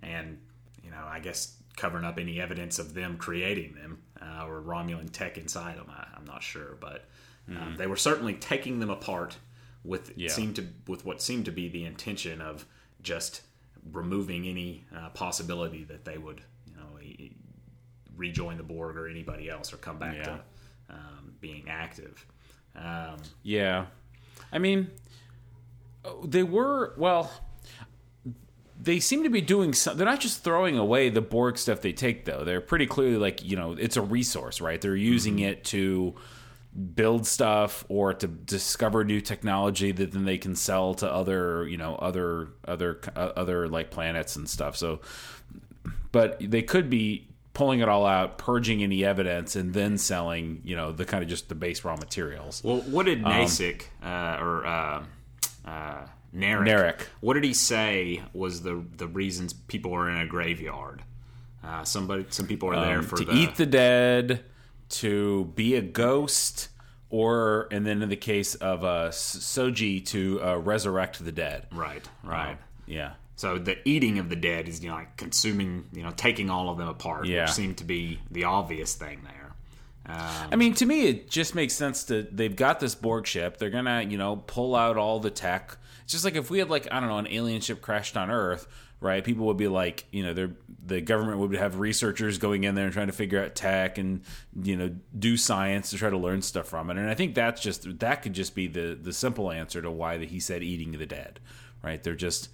[0.00, 0.38] and
[0.84, 5.10] you know, I guess covering up any evidence of them creating them uh, or Romulan
[5.10, 5.90] tech inside them.
[5.90, 7.06] I, am not sure, but
[7.48, 9.38] um, they were certainly taking them apart
[9.82, 10.28] with Yeah.
[10.28, 12.64] seemed to with what seemed to be the intention of
[13.02, 13.42] just
[13.92, 17.28] removing any uh, possibility that they would you know
[18.16, 20.22] rejoin the Borg or anybody else or come back Yeah.
[20.24, 20.40] to
[20.90, 22.26] um, being active.
[22.74, 23.86] Um, Yeah.
[24.52, 24.90] I mean,
[26.04, 27.30] oh, they were, well,
[28.80, 31.92] they seem to be doing some, they're not just throwing away the Borg stuff they
[31.92, 32.44] take, though.
[32.44, 34.80] They're pretty clearly like, you know, it's a resource, right?
[34.80, 36.14] They're using it to
[36.94, 41.76] build stuff or to discover new technology that then they can sell to other, you
[41.76, 44.76] know, other, other, uh, other like planets and stuff.
[44.76, 45.00] So,
[46.12, 50.76] but they could be pulling it all out, purging any evidence, and then selling, you
[50.76, 52.62] know, the kind of just the base raw materials.
[52.62, 55.02] Well, what Um, did Nasik uh, or uh,
[55.64, 57.00] uh, Narek, Narek.
[57.20, 61.02] What did he say was the the reasons people are in a graveyard?
[61.64, 64.44] Uh, somebody, some people are there Um, for to the, eat the dead,
[64.90, 66.68] to be a ghost,
[67.10, 71.66] or and then in the case of uh, Soji to uh, resurrect the dead.
[71.72, 72.56] right, right.
[72.86, 76.48] Yeah, So the eating of the dead is you know like consuming, you know, taking
[76.48, 77.42] all of them apart, Yeah.
[77.42, 79.34] which seemed to be the obvious thing there.
[80.10, 83.58] I mean, to me, it just makes sense to they've got this Borg ship.
[83.58, 85.76] They're gonna, you know, pull out all the tech.
[86.04, 88.30] It's just like if we had like I don't know an alien ship crashed on
[88.30, 88.66] Earth,
[89.00, 89.22] right?
[89.24, 90.52] People would be like, you know, they're
[90.86, 94.22] the government would have researchers going in there and trying to figure out tech and
[94.62, 96.96] you know do science to try to learn stuff from it.
[96.96, 100.18] And I think that's just that could just be the the simple answer to why
[100.24, 101.40] he said eating the dead,
[101.82, 102.02] right?
[102.02, 102.48] They're just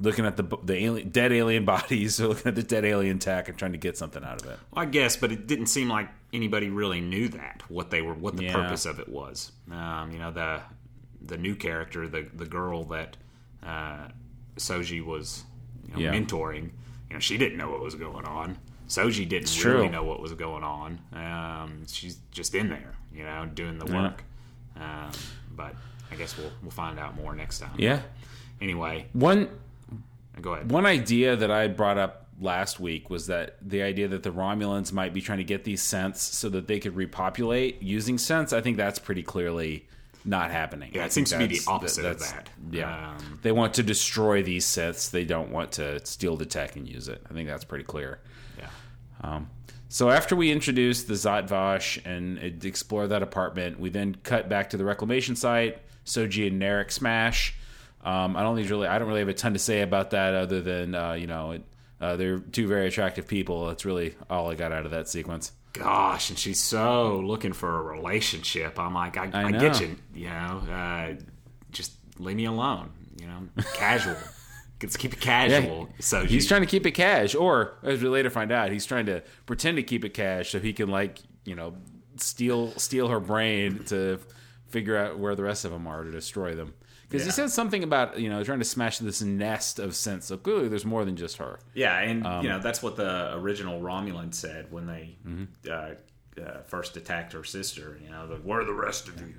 [0.00, 3.48] looking at the the alien, dead alien bodies, they're looking at the dead alien tech
[3.48, 4.58] and trying to get something out of it.
[4.70, 8.14] Well, I guess, but it didn't seem like anybody really knew that what they were,
[8.14, 8.52] what the Yeah.
[8.54, 9.50] purpose of it was.
[9.70, 10.60] Um, you know, the
[11.20, 13.16] the new character, the the girl that
[13.64, 14.08] uh,
[14.56, 15.42] Soji was
[15.90, 16.18] you know, Yeah.
[16.18, 16.70] mentoring,
[17.08, 18.58] you know, she didn't know what was going on.
[18.88, 19.74] Soji didn't true.
[19.74, 20.98] really know what was going on.
[21.12, 24.02] Um, she's just in there, you know, doing the Yeah.
[24.02, 24.24] work.
[24.76, 25.10] Um,
[25.56, 25.74] but
[26.10, 27.70] I guess we'll we'll find out more next time.
[27.76, 28.02] Yeah.
[28.60, 29.48] Anyway, One
[30.40, 30.70] go ahead.
[30.70, 34.92] One idea that I brought up last week was that the idea that the Romulans
[34.92, 38.52] might be trying to get these synths so that they could repopulate using synths.
[38.52, 39.86] I think that's pretty clearly
[40.24, 40.92] not happening.
[40.94, 42.48] Yeah, I it seems to be the opposite of that.
[42.70, 45.10] Yeah, Um, they want to destroy these synths.
[45.10, 47.22] They don't want to steal the tech and use it.
[47.30, 48.20] I think that's pretty clear.
[48.58, 49.40] yeah.
[49.92, 54.76] So after we introduce the Zatvash and explore that apartment, we then cut back to
[54.76, 55.78] the reclamation site.
[56.06, 57.54] Soji and Narek smash.
[58.04, 58.86] Um, I don't really.
[58.86, 61.50] I don't really have a ton to say about that other than uh, you know
[61.52, 61.62] it,
[62.00, 63.66] uh, they're two very attractive people.
[63.66, 65.52] That's really all I got out of that sequence.
[65.72, 68.78] Gosh, and she's so looking for a relationship.
[68.78, 69.58] I'm like, I, I, know.
[69.60, 71.14] get you, you know, uh,
[71.70, 74.16] just leave me alone, you know, casual.
[74.82, 75.90] Let's keep it casual.
[75.98, 78.86] so He's you- trying to keep it cash, or as we later find out, he's
[78.86, 81.74] trying to pretend to keep it cash so he can like you know
[82.16, 84.18] steal steal her brain to
[84.68, 86.72] figure out where the rest of them are to destroy them.
[87.10, 87.32] Because he Yeah.
[87.34, 90.22] said something about you know trying to smash this nest of synths.
[90.22, 91.58] So clearly, there's more than just her.
[91.74, 95.44] yeah, and Um, you know that's what the original Romulan said when they Mm-hmm.
[95.70, 97.98] uh, uh, first attacked her sister.
[98.02, 99.34] You know, the, where are the rest of you?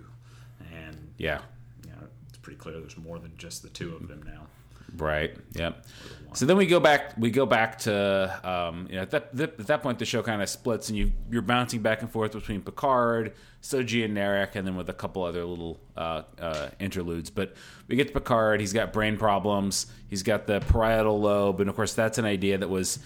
[0.73, 1.41] And Yeah.
[1.85, 4.47] you know, it's pretty clear there's more than just the two of them now.
[4.95, 5.35] Right.
[5.53, 5.85] Yep.
[6.33, 7.13] So then we go back.
[7.17, 10.41] We go back to um, you know at that, at that point the show kind
[10.41, 14.65] of splits and you you're bouncing back and forth between Picard, Soji, and Narek, and
[14.65, 17.29] then with a couple other little uh, uh, interludes.
[17.29, 17.55] But
[17.89, 18.61] we get to Picard.
[18.61, 19.87] He's got brain problems.
[20.07, 22.99] He's got the parietal lobe, and of course that's an idea that was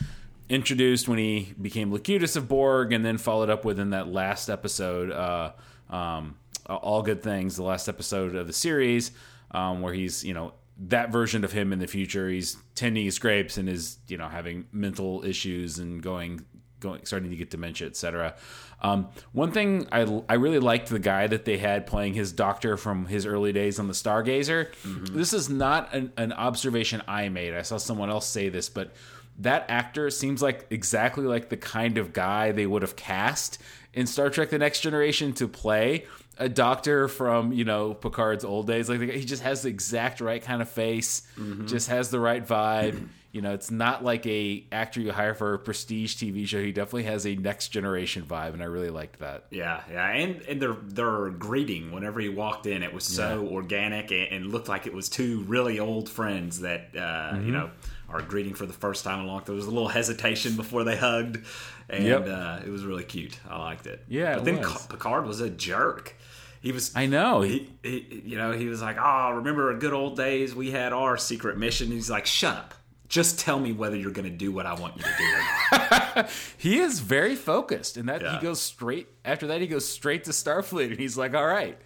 [0.47, 4.49] introduced when he became Locutus of Borg, and then followed up with in that last
[4.49, 5.51] episode, uh,
[5.89, 9.11] um, All Good Things, the last episode of the series,
[9.49, 12.29] um, where he's you know that version of him in the future.
[12.29, 16.45] He's tending his grapes and is you know having mental issues and going
[16.79, 18.35] going starting to get dementia, etc.
[18.81, 22.77] Um, one thing I I really liked the guy that they had playing his doctor
[22.77, 24.73] from his early days on the Stargazer.
[25.13, 27.53] This is not an, an observation I made.
[27.53, 28.93] I saw someone else say this, but
[29.39, 33.61] that actor seems like exactly like the kind of guy they would have cast
[33.93, 36.05] in Star Trek: The Next Generation to play
[36.37, 38.89] a doctor from you know Picard's old days.
[38.89, 41.21] Like he just has the exact right kind of face,
[41.65, 43.07] just has the right vibe.
[43.35, 46.61] You know, it's not like a actor you hire for a prestige TV show.
[46.61, 49.43] He definitely has a Next Generation vibe, and I really liked that.
[49.51, 54.09] Yeah, yeah, and and their their greeting whenever he walked in, it was so organic
[54.11, 56.99] and, and looked like it was two really old friends that uh,
[57.35, 57.45] Mm-hmm.
[57.45, 57.71] you know
[58.07, 59.41] are greeting for the first time in a long.
[59.45, 61.45] There was a little hesitation before they hugged,
[61.89, 62.27] and Yep.
[62.29, 63.37] uh, it was really cute.
[63.49, 64.01] I liked it.
[64.07, 64.87] Yeah, but it then was.
[64.87, 66.15] Picard was a jerk.
[66.61, 66.91] He was.
[66.95, 67.41] I know.
[67.41, 70.55] He, he, you know, he was like, "Oh, remember good old days?
[70.55, 72.73] We had our secret mission." He's like, "Shut up!
[73.07, 76.23] Just tell me whether you're going to do what I want you to do
[76.57, 78.37] he is very focused, and that Yeah.
[78.39, 79.61] he goes straight after that.
[79.61, 81.77] He goes straight to Starfleet, and he's like, "All right,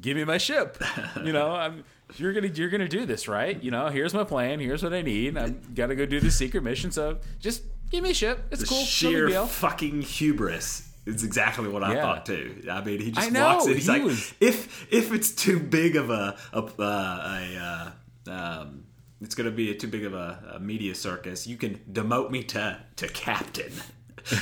[0.00, 0.76] give me my ship.
[1.24, 1.84] You know, I'm
[2.16, 3.60] you're gonna you're gonna do this, right?
[3.62, 4.60] You know, here's my plan.
[4.60, 5.36] Here's what I need.
[5.38, 6.90] I'm gotta go do the secret mission.
[6.90, 8.44] So just give me a ship.
[8.50, 8.84] It's The cool.
[8.84, 9.46] sheer deal.
[9.46, 12.02] fucking hubris is exactly what I Yeah.
[12.02, 12.62] thought too.
[12.70, 13.74] I mean, he just walks in.
[13.74, 17.92] He's he like, was- if if it's too big of a a, uh, a
[18.28, 18.84] uh, um,
[19.20, 21.46] it's going to be a, too big of a, a media circus.
[21.46, 23.72] You can demote me to to captain.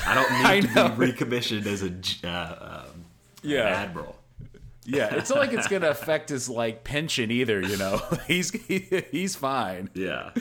[0.05, 0.89] I don't I need know.
[0.89, 3.05] to be recommissioned as a uh, um,
[3.43, 3.63] Yeah.
[3.63, 4.17] admiral.
[4.87, 7.61] Yeah, it's not like it's gonna affect his like pension either.
[7.61, 9.89] You know, he's he, he's fine.
[9.93, 10.31] Yeah,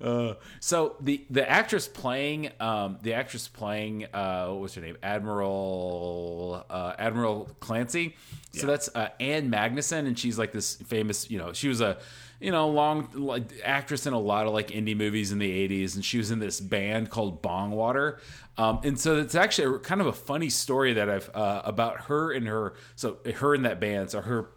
[0.00, 4.96] Uh, so the the actress playing um, the actress playing uh, what was her name
[5.02, 8.16] Admiral uh, Admiral Clancy.
[8.52, 8.66] So Yeah.
[8.66, 11.30] that's uh, Ann Magnuson, and she's like this famous.
[11.30, 11.98] You know, she was a
[12.40, 15.94] you know long like actress in a lot of like indie movies in the '80s,
[15.94, 18.18] and she was in this band called Bongwater.
[18.56, 22.02] Um, and so it's actually a, kind of a funny story that I've uh, about
[22.02, 24.10] her and her so her in that band.
[24.10, 24.50] So her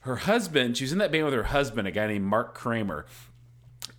[0.00, 3.06] her husband, she was in that band with her husband, a guy named Mark Kramer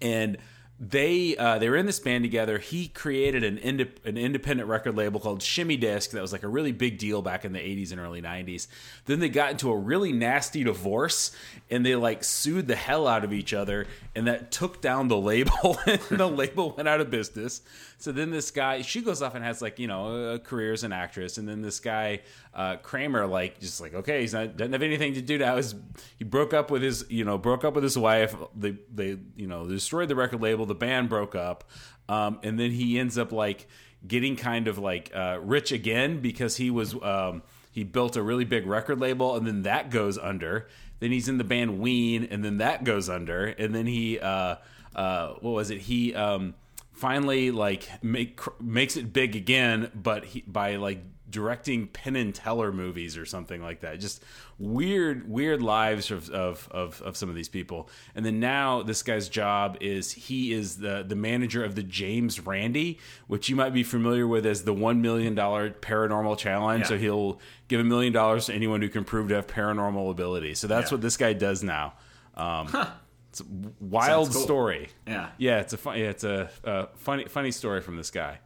[0.02, 0.38] and
[0.78, 2.58] they uh, they were in this band together.
[2.58, 6.50] He created an inde- an independent record label called Shimmy Disc that was like a
[6.50, 8.68] really big deal back in the 80s and early 90s.
[9.06, 11.34] Then they got into a really nasty divorce
[11.70, 15.18] and they like sued the hell out of each other and that took down the
[15.18, 17.62] label and the label went out of business.
[17.98, 20.84] So then this guy she goes off and has like, you know, a career as
[20.84, 22.22] an actress and then this guy
[22.54, 25.58] uh, Kramer like just like okay, he's not doesn't have anything to do now.
[25.58, 25.76] His,
[26.18, 28.36] he broke up with his, you know, broke up with his wife.
[28.56, 30.66] They they you know, destroyed the record label.
[30.66, 31.64] The band broke up,
[32.10, 33.68] um, and then he ends up like
[34.08, 38.46] getting kind of like uh, rich again because he was um, he built a really
[38.46, 40.68] big record label, and then that goes under.
[41.00, 44.56] Then he's in the band Ween, and then that goes under, and then he uh,
[44.96, 45.82] uh, what was it?
[45.82, 46.56] He um,
[46.96, 52.72] finally like make makes it big again, but he by like directing Penn and Teller
[52.72, 54.00] movies or something like that.
[54.00, 54.24] Just
[54.58, 57.90] weird, weird lives of, of, of, of some of these people.
[58.14, 62.40] And then now this guy's job is he is the, the manager of the James
[62.40, 66.84] Randi, which you might be familiar with as the $1 million paranormal challenge.
[66.84, 66.90] Yeah.
[66.90, 70.54] So he'll give a million dollars to anyone who can prove to have paranormal ability.
[70.56, 70.96] So that's Yeah.
[70.96, 71.96] what this guy does now.
[72.36, 72.68] Um,
[73.40, 73.46] It's a
[73.82, 74.42] wild cool.
[74.42, 74.90] story.
[75.06, 75.30] Yeah.
[75.38, 75.60] yeah.
[75.60, 75.98] It's a fun.
[75.98, 78.40] Yeah, it's a, uh funny, funny story from this guy.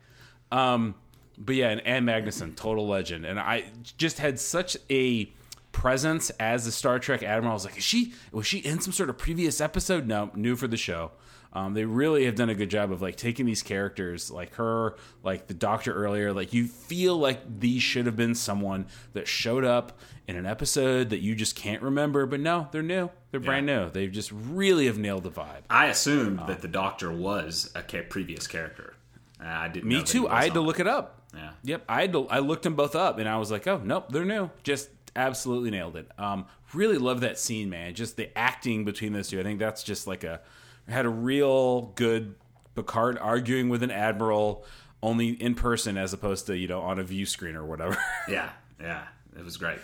[0.52, 0.96] Um,
[1.38, 3.66] but yeah, and Ann Magnuson, total legend, and I
[3.98, 5.32] just had such a
[5.72, 7.52] presence as the Star Trek admiral.
[7.52, 10.08] I was like, is she was she in some sort of previous episode?
[10.08, 11.12] No, new for the show.
[11.52, 14.96] Um, they really have done a good job of like taking these characters, like her,
[15.24, 16.32] like the Doctor earlier.
[16.32, 21.10] Like you feel like these should have been someone that showed up in an episode
[21.10, 22.28] that you just can't remember.
[22.28, 23.10] But no, they're new.
[23.32, 23.90] They're brand new.
[23.90, 25.62] They've just really have nailed the vibe.
[25.70, 28.96] I assumed that the Doctor was a previous character.
[29.40, 29.90] I didn't.
[29.90, 30.28] Me too.
[30.28, 31.22] I had to look it up.
[31.34, 31.52] Yeah.
[31.64, 31.84] Yep.
[31.88, 34.26] I had to, I looked them both up, and I was like, oh nope, they're
[34.26, 34.50] new.
[34.64, 36.10] Just absolutely nailed it.
[36.18, 37.94] Um, really love that scene, man.
[37.94, 39.40] Just the acting between those two.
[39.40, 40.42] I think that's just like a
[40.90, 42.36] had a real good
[42.76, 44.66] Picard arguing with an admiral,
[45.04, 47.98] only in person as opposed to you know on a view screen or whatever.
[48.30, 48.50] Yeah,
[48.80, 49.04] yeah,
[49.38, 49.80] it was great.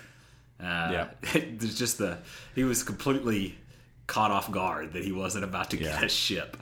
[0.60, 1.08] Uh, Yeah.
[1.34, 2.20] there's just the
[2.54, 3.56] he was completely
[4.08, 6.06] caught off guard that he wasn't about to get Yeah.
[6.06, 6.58] a ship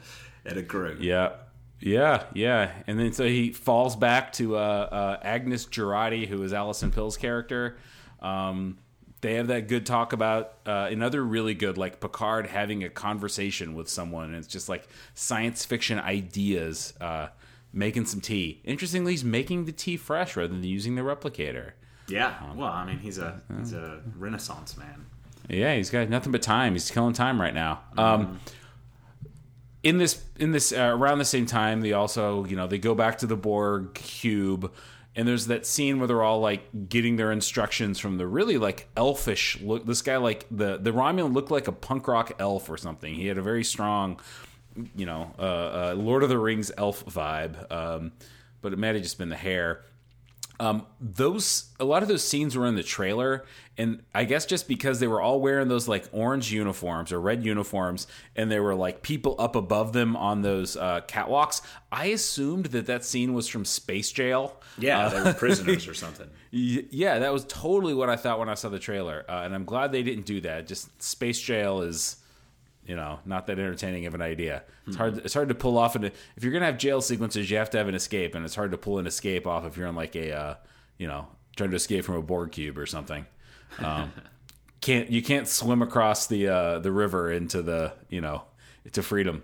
[0.45, 0.97] and a crew.
[0.99, 1.33] Yeah.
[1.79, 2.71] Yeah, yeah.
[2.87, 7.17] And then so he falls back to uh, uh, Agnes Girardi, who is Alison Pill's
[7.17, 7.75] character.
[8.21, 8.77] Um,
[9.23, 13.73] they have that good talk about uh, another really good, like Picard having a conversation
[13.73, 14.25] with someone.
[14.25, 17.29] And it's just like science fiction ideas, uh,
[17.71, 18.59] making some tea.
[18.65, 21.71] Interestingly, he's making the tea fresh rather than using the replicator.
[22.09, 25.05] Yeah, well, I mean, he's a he's a Renaissance man.
[25.49, 26.73] Yeah, he's got nothing but time.
[26.73, 27.79] He's killing time right now.
[27.97, 28.41] Um,
[29.83, 32.93] in this, in this, uh, around the same time, they also, you know, they go
[32.93, 34.71] back to the Borg cube,
[35.15, 38.87] and there's that scene where they're all like getting their instructions from the really like
[38.97, 39.85] elfish look.
[39.85, 43.13] This guy, like the the Romulan, looked like a punk rock elf or something.
[43.13, 44.19] He had a very strong,
[44.95, 47.71] you know, uh, uh, Lord of the Rings elf vibe.
[47.71, 48.11] Um,
[48.61, 49.83] but it might have just been the hair
[50.63, 53.43] um, those a lot of those scenes were in the trailer
[53.77, 57.43] and i guess just because they were all wearing those like orange uniforms or red
[57.43, 58.07] uniforms
[58.37, 61.61] and there were like people up above them on those uh, catwalks
[61.91, 64.55] i assumed that that scene was from space jail.
[64.77, 66.29] Yeah, they were prisoners or something.
[66.51, 69.25] Yeah that was totally what i thought when i saw the trailer.
[69.27, 70.65] Uh, and i'm glad they didn't do that.
[70.65, 72.22] Just space jail is
[72.85, 74.63] you know not that entertaining of an idea.
[74.87, 75.17] It's hard.
[75.19, 75.95] It's hard to pull off.
[75.95, 78.55] An, if you're gonna have jail sequences, you have to have an escape, and it's
[78.55, 80.55] hard to pull an escape off if you're in like a uh,
[80.97, 83.25] you know trying to escape from a Borg cube or something.
[83.79, 84.11] Um,
[84.81, 88.43] can't you can't swim across the uh, the river into the you know
[88.91, 89.43] to freedom.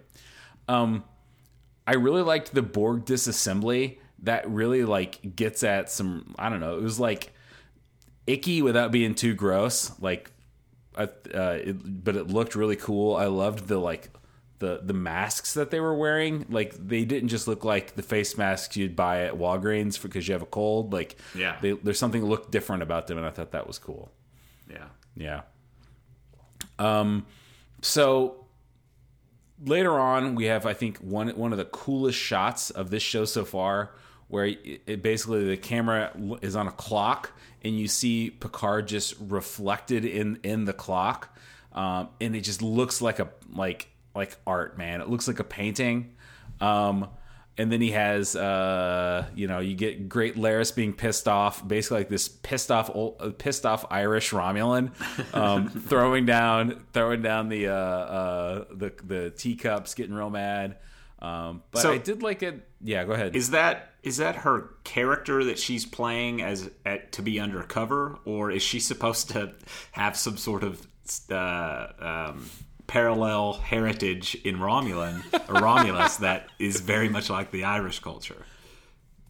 [0.67, 1.03] Um,
[1.87, 3.97] I really liked the Borg disassembly.
[4.23, 6.35] That really like gets at some.
[6.37, 6.77] I don't know.
[6.77, 7.33] It was like
[8.27, 9.91] icky without being too gross.
[9.99, 10.31] Like,
[10.97, 13.15] I, uh, it, but it looked really cool.
[13.15, 14.09] I loved the like
[14.59, 16.45] the the masks that they were wearing.
[16.49, 20.33] Like they didn't just look like the face masks you'd buy at Walgreens because you
[20.33, 20.91] have a cold.
[20.91, 21.57] Like Yeah.
[21.61, 24.11] they, there's something that looked different about them, and I thought that was cool.
[24.69, 24.87] Yeah.
[25.15, 25.41] Yeah.
[26.77, 27.25] Um,
[27.81, 28.45] so
[29.65, 33.25] later on, we have I think one one of the coolest shots of this show
[33.25, 33.91] so far,
[34.27, 36.11] where it, it basically the camera
[36.41, 37.31] is on a clock
[37.63, 41.35] and you see Picard just reflected in in the clock,
[41.73, 45.01] um, and it just looks like a like like art, man.
[45.01, 46.15] It looks like a painting.
[46.61, 47.09] Um,
[47.57, 51.97] and then he has, uh, you know, you get Great Laris being pissed off, basically
[51.99, 54.91] like this pissed off, old, uh, pissed off Irish Romulan,
[55.35, 60.77] um, throwing down, throwing down the uh, uh, the the teacups, getting real mad.
[61.21, 62.65] Um, but So- I did like it.
[62.81, 63.35] Yeah, go ahead.
[63.35, 68.51] Is that is that her character that she's playing as at, to be undercover, or
[68.51, 69.53] is she supposed to
[69.91, 70.87] have some sort of
[71.29, 72.49] uh, um,
[72.87, 78.45] parallel heritage in Romulan or Romulus that is very much like the Irish culture?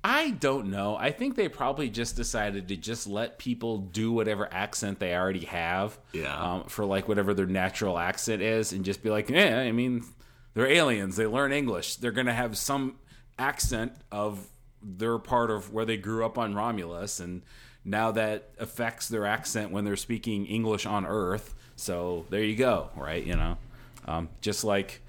[0.04, 0.96] I don't know.
[0.96, 5.46] I think they probably just decided to just let people do whatever accent they already
[5.46, 5.98] have.
[6.14, 6.36] Yeah.
[6.38, 10.06] Um, for like whatever their natural accent is, and just be like, yeah, I mean,
[10.54, 11.18] they're aliens.
[11.18, 11.98] They learn English.
[11.98, 12.96] They're gonna have some
[13.38, 14.48] accent of
[14.82, 17.42] their part of where they grew up on Romulus, and
[17.86, 21.56] now that affects their accent when they're speaking English on Earth.
[21.76, 23.24] So there you go, right?
[23.24, 23.58] You know,
[24.06, 25.02] um, just like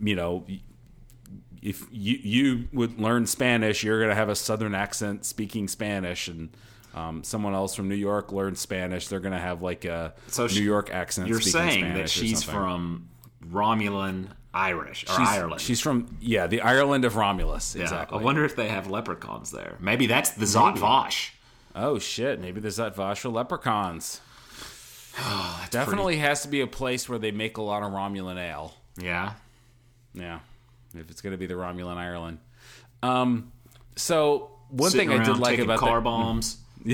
[0.00, 0.44] you know
[1.62, 6.50] if you you would learn Spanish, you're gonna have a Southern accent speaking Spanish, and
[6.94, 10.48] um, someone else from New York learns Spanish, they're gonna have like a So New
[10.48, 11.28] she- York accent.
[11.28, 13.08] You're speaking saying Spanish that she's from
[13.50, 15.60] Romulan Irish or she's, Ireland.
[15.60, 17.74] She's from yeah, the Ireland of Romulus.
[17.74, 17.82] yeah.
[17.82, 18.18] Exactly.
[18.18, 19.76] I wonder if they have leprechauns there.
[19.80, 21.34] Maybe that's the Zhat Vash.
[21.74, 22.40] Oh shit!
[22.40, 24.20] Maybe there's Zhat Vash leprechauns.
[25.18, 28.72] Oh, Definitely has to be a place where they make a lot of Romulan ale.
[28.96, 29.34] Yeah.
[30.14, 30.38] Yeah,
[30.94, 32.38] if it's gonna be the Romulan Ireland.
[33.02, 33.52] Um,
[33.94, 36.56] so one Sitting thing I did like about car the, bombs.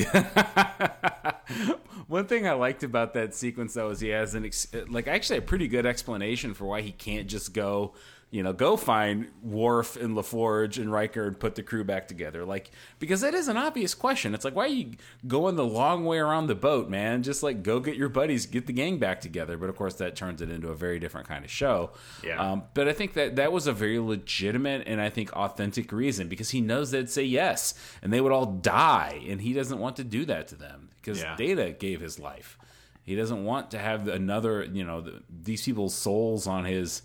[2.09, 5.39] One thing I liked about that sequence though is he has an ex- like actually
[5.39, 7.93] a pretty good explanation for why he can't just go,
[8.31, 12.45] you know, go find Worf and LaForge and Riker and put the crew back together.
[12.45, 14.35] Like because that is an obvious question.
[14.35, 14.93] It's like why are you
[15.27, 17.23] going the long way around the boat, man?
[17.23, 19.57] Just like go get your buddies, get the gang back together.
[19.57, 21.93] But of course that turns it into a very different kind of show.
[22.23, 22.39] Yeah.
[22.53, 26.29] Um, but I think that that was a very legitimate and I think authentic reason
[26.29, 27.73] because he knows they'd say yes
[28.03, 31.23] and they would all die and he doesn't want to do that to them because
[31.23, 31.35] Yeah.
[31.37, 32.59] Data gave his life.
[33.05, 37.01] He doesn't want to have another, you know, the, these people's souls on his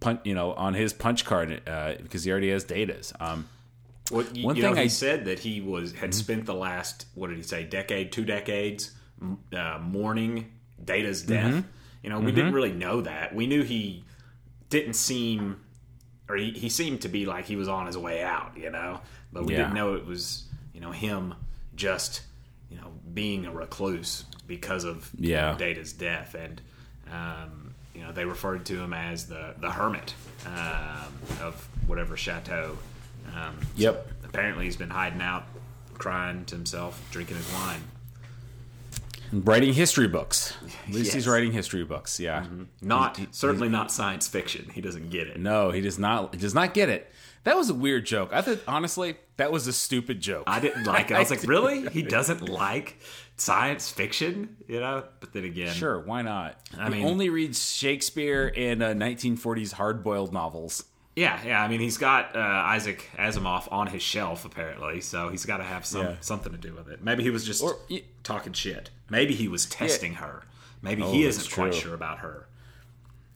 [0.00, 3.12] punch, you know, on his punch card uh, because he already has Data's.
[3.20, 3.48] Um,
[4.10, 6.54] What you, One you thing know, he I- said that he was had spent the
[6.54, 8.90] last what did he say decade, two decades,
[9.54, 10.50] uh, mourning
[10.82, 11.64] Data's death.
[12.02, 13.34] You know, we didn't really know that.
[13.34, 14.04] We knew he
[14.70, 15.60] didn't seem,
[16.28, 18.52] or he, he seemed to be like he was on his way out.
[18.56, 19.00] You know,
[19.32, 19.58] but we Yeah.
[19.60, 20.44] didn't know it was
[20.74, 21.34] you know him
[21.76, 22.22] just
[22.70, 25.52] you know being a recluse because of you Yeah.
[25.52, 26.60] know, Data's death and.
[27.12, 27.59] Um,
[28.00, 30.14] you know, they referred to him as the the hermit
[30.46, 32.78] um, of whatever chateau.
[33.36, 34.08] Um, Yep.
[34.24, 35.44] Apparently, he's been hiding out,
[35.94, 37.80] crying to himself, drinking his wine.
[39.32, 40.54] writing history books.
[40.88, 42.18] At least he's writing history books.
[42.18, 42.46] Yeah.
[42.80, 44.70] Not certainly not science fiction.
[44.74, 45.38] He doesn't get it.
[45.38, 46.34] No, he does not.
[46.34, 47.12] He does not get it.
[47.44, 48.30] That was a weird joke.
[48.32, 50.44] I thought honestly that was a stupid joke.
[50.46, 51.14] I didn't like it.
[51.14, 51.88] I was like, really?
[51.90, 53.00] He doesn't like
[53.40, 55.04] science fiction, you know?
[55.20, 56.56] But then again, Sure, why not?
[56.78, 60.84] I mean- he only reads Shakespeare and uh, 1940s hard-boiled novels.
[61.16, 61.62] yeah, yeah.
[61.62, 65.64] I mean, he's got uh, Isaac Asimov on his shelf apparently, so he's got to
[65.64, 66.14] have some Yeah.
[66.20, 67.02] something to do with it.
[67.02, 68.90] Maybe he was just Or- y- talking shit.
[69.08, 70.42] Maybe he was testing her.
[70.82, 72.46] Maybe he Oh, that's isn't quite sure about her.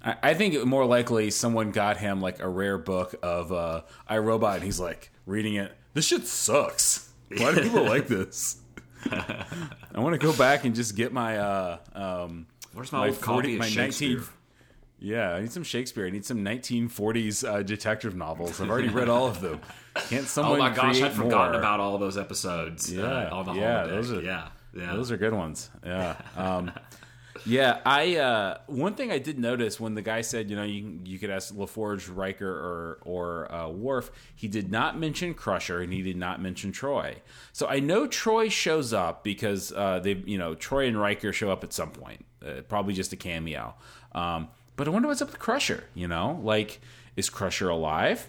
[0.02, 4.55] I, I think more likely someone got him like a rare book of uh, iRobot,
[4.57, 5.72] and he's like reading it.
[5.94, 7.11] This shit sucks.
[7.36, 8.57] Why do people like this?
[9.11, 13.55] I want to go back and just get my uh, um, Where's my, old copy
[13.55, 14.16] of my Shakespeare?
[14.16, 14.28] 19
[14.98, 16.07] Yeah, I need some Shakespeare.
[16.07, 18.61] I need some 1940s uh, detective novels.
[18.61, 19.61] I've already read all of them.
[20.09, 20.57] Can't someone?
[20.61, 21.61] Oh my gosh, I'd forgotten more?
[21.61, 22.92] about all those episodes.
[22.92, 23.88] Yeah, uh, yeah, holodeck.
[23.88, 24.92] those are- yeah, yeah.
[24.94, 25.70] Those are good ones.
[25.84, 26.16] Yeah.
[26.36, 26.72] Um,
[27.47, 31.01] Yeah, I uh, one thing I did notice when the guy said, you know, you
[31.05, 34.11] you could ask LaForge, Riker, or or uh, Worf.
[34.34, 37.16] He did not mention Crusher, and he did not mention Troi.
[37.53, 41.51] So I know Troi shows up because uh, they, you know, Troi and Riker show
[41.51, 43.74] up at some point, uh, probably just a cameo.
[44.12, 45.84] Um, but I wonder what's up with Crusher.
[45.95, 46.80] You know, like
[47.16, 48.28] is Crusher alive?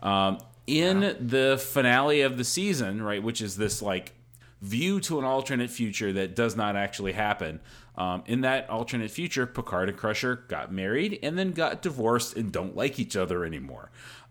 [0.00, 1.12] Um, in yeah.
[1.20, 4.12] the finale of the season, right, which is this like
[4.64, 7.60] view to an alternate future that does not actually happen.
[7.96, 12.50] Um, in that alternate future, Picard and Crusher got married and then got divorced and
[12.50, 13.90] don't like each other anymore.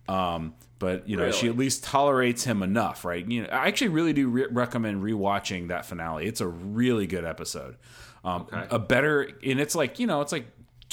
[0.09, 1.37] Um, but you know, really?
[1.37, 3.25] she at least tolerates him enough, right?
[3.25, 6.25] You know, I actually really do re- recommend rewatching that finale.
[6.25, 7.77] It's a really good episode.
[8.25, 8.67] Um, okay.
[8.69, 10.47] A better, and it's like you know, it's like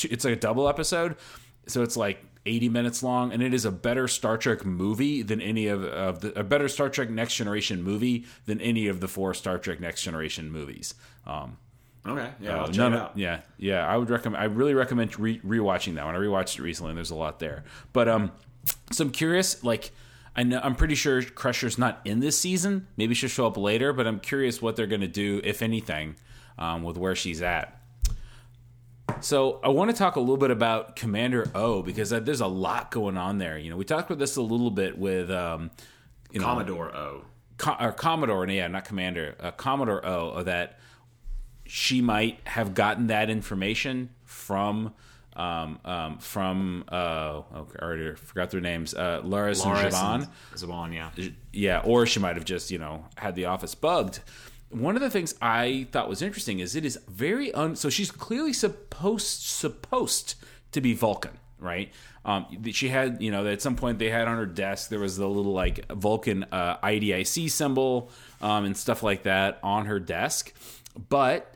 [0.05, 1.17] it's like a double episode,
[1.67, 5.41] so it's like 80 minutes long, and it is a better Star Trek movie than
[5.41, 9.09] any of, of the a better Star Trek Next Generation movie than any of the
[9.09, 10.95] four Star Trek Next Generation movies.
[11.27, 11.59] Um,
[12.07, 13.87] okay, yeah, uh, none of, yeah, yeah.
[13.87, 14.43] I would recommend.
[14.43, 16.15] I really recommend re- rewatching that one.
[16.15, 17.65] I rewatched it recently, and there's a lot there.
[17.93, 18.33] But um,
[18.93, 19.91] so I'm curious, like.
[20.37, 22.87] I know I'm pretty sure Crusher's not in this season.
[22.97, 26.15] Maybe she'll show up later, but I'm curious what they're going to do, if anything,
[26.57, 27.80] um, with where she's at.
[29.21, 32.91] So I want to talk a little bit about Commander O because there's a lot
[32.91, 33.59] going on there.
[33.59, 35.71] You know, we talked about this a little bit with um,
[36.31, 37.25] you know, Commodore O.
[37.59, 40.79] Co- or Commodore, yeah, not Commander, uh, Commodore O, that
[41.67, 44.95] she might have gotten that information from
[45.37, 46.95] um, um, from uh,
[47.55, 50.29] oh, I already forgot their names, uh, Laris, Laris and Zhaban.
[50.57, 51.11] Zhaban, yeah,
[51.53, 54.21] yeah, or she might have just you know had the office bugged
[54.71, 57.77] one of the things I thought was interesting is it is very un.
[57.77, 60.37] So she's clearly supposed supposed
[60.73, 61.93] to be Vulcan, right?
[62.25, 65.17] Um, she had, you know, at some point they had on her desk there was
[65.17, 68.11] the little like Vulcan uh, IDIC symbol
[68.41, 70.53] um, and stuff like that on her desk.
[71.09, 71.55] But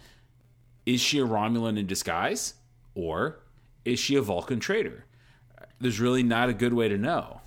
[0.87, 2.55] is she a Romulan in disguise,
[2.95, 3.41] or
[3.85, 5.05] is she a Vulcan traitor?
[5.81, 7.41] There's really not a good way to know.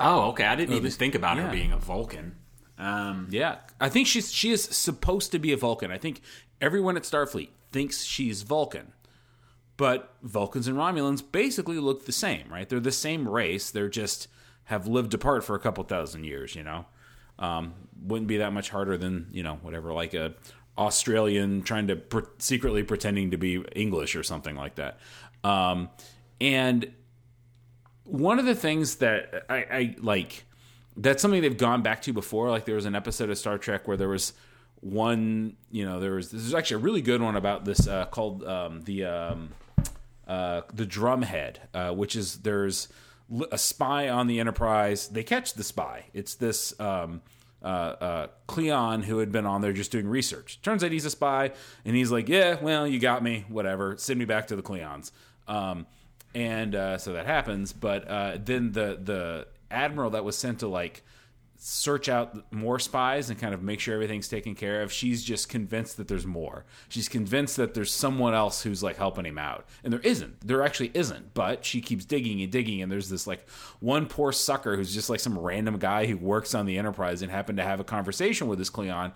[0.00, 0.44] Oh, okay.
[0.44, 1.44] I didn't even think about yeah.
[1.44, 2.36] her being a Vulcan.
[2.78, 5.90] Um, yeah, I think she's she is supposed to be a Vulcan.
[5.90, 6.20] I think
[6.60, 8.92] everyone at Starfleet thinks she's Vulcan,
[9.76, 12.68] but Vulcans and Romulans basically look the same, right?
[12.68, 13.70] They're the same race.
[13.70, 14.28] They're just
[14.64, 16.54] have lived apart for a couple thousand years.
[16.54, 16.86] You know,
[17.38, 20.34] um, wouldn't be that much harder than you know whatever like a
[20.78, 24.98] Australian trying to pre- secretly pretending to be English or something like that.
[25.44, 25.90] Um,
[26.40, 26.92] and
[28.04, 30.44] one of the things that I, I like
[30.96, 32.50] that's something they've gone back to before.
[32.50, 34.32] Like there was an episode of Star Trek where there was
[34.80, 38.44] one, you know, there was there's actually a really good one about this uh, called
[38.44, 39.50] um, the um,
[40.26, 42.88] uh, the Drumhead, uh, which is there's
[43.50, 45.08] a spy on the Enterprise.
[45.08, 46.06] They catch the spy.
[46.12, 46.78] It's this.
[46.80, 47.22] Um,
[47.64, 47.66] uh,
[48.00, 50.60] uh, Klingon who had been on there just doing research.
[50.62, 51.52] Turns out he's a spy,
[51.84, 53.44] and he's like, "Yeah, well, you got me.
[53.48, 53.96] Whatever.
[53.98, 55.12] Send me back to the Cleons."
[55.46, 55.86] Um,
[56.34, 57.72] and uh, so that happens.
[57.72, 61.02] But uh, then the the admiral that was sent to like
[61.64, 64.92] search out more spies and kind of make sure everything's taken care of.
[64.92, 66.64] She's just convinced that there's more.
[66.88, 69.64] She's convinced that there's someone else who's like helping him out.
[69.84, 70.44] And there isn't.
[70.44, 71.34] There actually isn't.
[71.34, 73.48] But she keeps digging and digging and there's this like
[73.78, 77.30] one poor sucker who's just like some random guy who works on the Enterprise and
[77.30, 79.12] happened to have a conversation with this Klingon.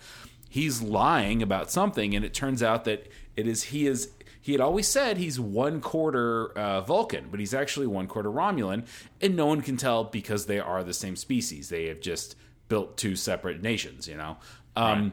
[0.48, 4.12] He's lying about something and it turns out that it is he is
[4.46, 8.86] he had always said he's one quarter uh, Vulcan, but he's actually one quarter Romulan,
[9.20, 11.68] and no one can tell because they are the same species.
[11.68, 12.36] They have just
[12.68, 14.36] built two separate nations, you know.
[14.76, 15.12] Um, right.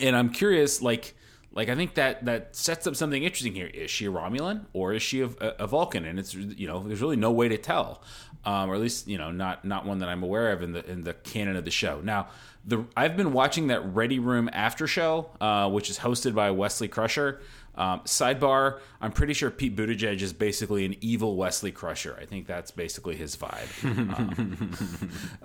[0.00, 1.14] And I'm curious, like,
[1.52, 3.68] like I think that that sets up something interesting here.
[3.68, 5.28] Is she a Romulan or is she a,
[5.60, 6.04] a Vulcan?
[6.04, 8.02] And it's you know, there's really no way to tell,
[8.44, 10.84] um, or at least you know, not not one that I'm aware of in the
[10.90, 12.00] in the canon of the show.
[12.02, 12.26] Now,
[12.64, 16.88] the I've been watching that Ready Room after show, uh, which is hosted by Wesley
[16.88, 17.40] Crusher.
[17.78, 22.18] Um, sidebar: I'm pretty sure Pete Buttigieg is basically an evil Wesley Crusher.
[22.20, 23.84] I think that's basically his vibe.
[23.84, 24.70] um,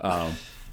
[0.00, 0.32] um,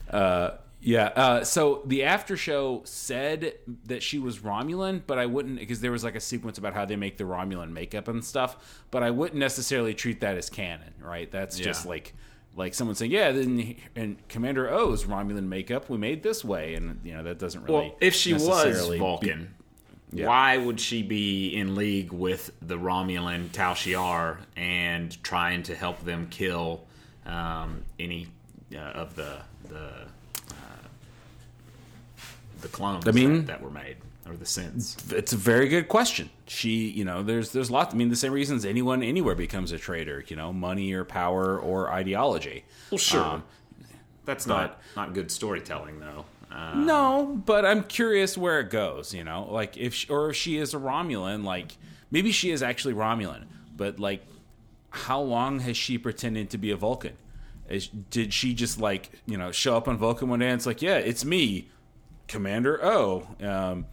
[0.09, 1.05] uh, yeah.
[1.15, 3.53] Uh, so the after show said
[3.85, 6.85] that she was Romulan, but I wouldn't because there was like a sequence about how
[6.85, 8.83] they make the Romulan makeup and stuff.
[8.89, 11.31] But I wouldn't necessarily treat that as canon, right?
[11.31, 11.65] That's yeah.
[11.65, 12.15] just like
[12.55, 16.99] like someone saying, "Yeah, then and Commander Oh's Romulan makeup we made this way," and
[17.03, 17.73] you know that doesn't really.
[17.89, 18.47] Well, if she was
[18.97, 19.53] Vulcan,
[20.13, 20.27] yeah.
[20.27, 26.03] Why would she be in league with the Romulan Tal Shiar and trying to help
[26.03, 26.83] them kill
[27.25, 28.27] um, any
[28.75, 29.37] uh, of the
[29.69, 29.85] the
[30.49, 30.53] uh,
[32.61, 33.97] the clones I mean, that, that, were made
[34.27, 35.13] or the synths?
[35.13, 36.29] It's a very good question.
[36.45, 37.93] She, you know, there's there's lots.
[37.93, 40.25] I mean, the same reasons anyone anywhere becomes a traitor.
[40.27, 42.65] You know, money or power or ideology.
[42.89, 43.21] Well, sure.
[43.21, 43.43] Um,
[44.25, 46.25] That's not not good storytelling, though.
[46.51, 49.13] Um, no, but I'm curious where it goes.
[49.13, 51.77] You know, like if she, or if she is a Romulan, like
[52.09, 53.45] maybe she is actually Romulan,
[53.75, 54.25] but like,
[54.89, 57.13] how long has she pretended to be a Vulcan?
[57.69, 60.65] Is, did she just like you know show up on Vulcan one day and it's
[60.65, 61.69] like, yeah, it's me,
[62.27, 63.27] Commander O.
[63.41, 63.85] Um,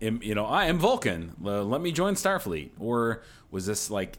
[0.00, 1.34] am, you know, I am Vulcan.
[1.40, 2.70] Let me join Starfleet.
[2.78, 4.18] Or was this like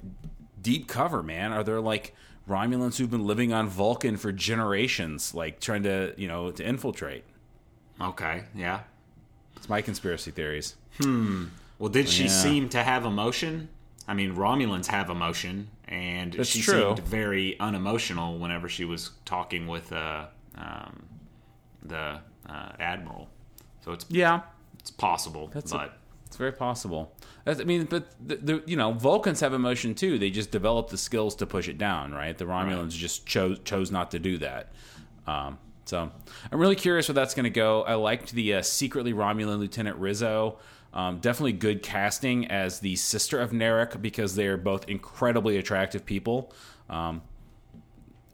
[0.62, 1.52] deep cover, man?
[1.52, 2.16] Are there like
[2.48, 7.24] Romulans who've been living on Vulcan for generations, like trying to you know to infiltrate?
[8.02, 8.82] Okay, yeah.
[9.58, 10.76] It's my conspiracy theories.
[11.02, 11.46] Hmm.
[11.78, 12.30] Well, did she Yeah.
[12.30, 13.70] seem to have emotion?
[14.08, 16.74] I mean, Romulans have emotion, and That's she true.
[16.96, 20.26] seemed very unemotional whenever she was talking with uh,
[20.56, 21.04] um,
[21.84, 23.30] the uh, admiral.
[23.84, 24.42] So it's Yeah,
[24.80, 25.92] it's possible, That's a-
[26.26, 27.16] It's very possible.
[27.46, 30.20] That's, I mean, but the, the you know Vulcans have emotion too.
[30.20, 32.38] They just develop the skills to push it down, right?
[32.38, 34.72] The Romulans just chose chose not to do that.
[35.26, 35.58] Um,
[35.90, 36.12] so
[36.52, 37.84] I'm really curious where that's going to go.
[37.84, 40.58] I liked the uh, secretly Romulan Lieutenant Rizzo.
[40.94, 46.06] Um, definitely good casting as the sister of Narek because they are both incredibly attractive
[46.06, 46.52] people.
[46.90, 47.22] Um,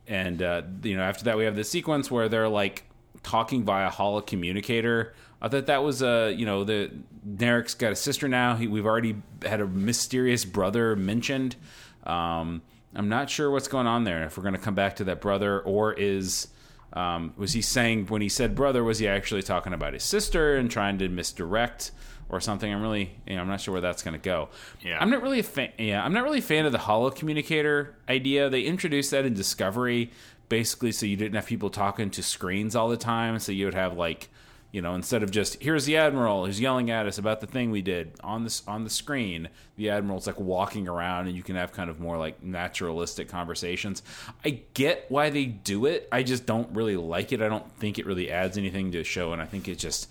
[0.08, 2.84] and uh, you know after that we have the sequence where they're like
[3.24, 6.92] talking via holo communicator i thought that was uh you know the
[7.28, 11.56] Narek's got a sister now he, we've already had a mysterious brother mentioned
[12.04, 12.62] um
[12.94, 15.22] i'm not sure what's going on there if we're going to come back to that
[15.22, 16.48] brother or is
[16.96, 20.56] um, was he saying when he said brother was he actually talking about his sister
[20.56, 21.92] and trying to misdirect
[22.30, 22.74] or something?
[22.74, 24.50] I'm really you know i'm not sure where that's going to go.
[24.84, 24.98] Yeah.
[25.00, 27.96] i'm not really a fan yeah i'm not really a fan of the holo communicator
[28.10, 28.50] idea.
[28.50, 30.12] They introduced that in discovery
[30.50, 33.74] basically so you didn't have people talking to screens all the time so you would
[33.74, 34.30] have like
[34.76, 37.72] you know instead of just here's the admiral who's yelling at us about the thing
[37.72, 39.48] we did on this on the screen
[39.78, 44.04] the admiral's like walking around and you can have kind of more like naturalistic conversations
[44.44, 47.98] i get why they do it i just don't really like it i don't think
[47.98, 50.10] it really adds anything to the show and i think it just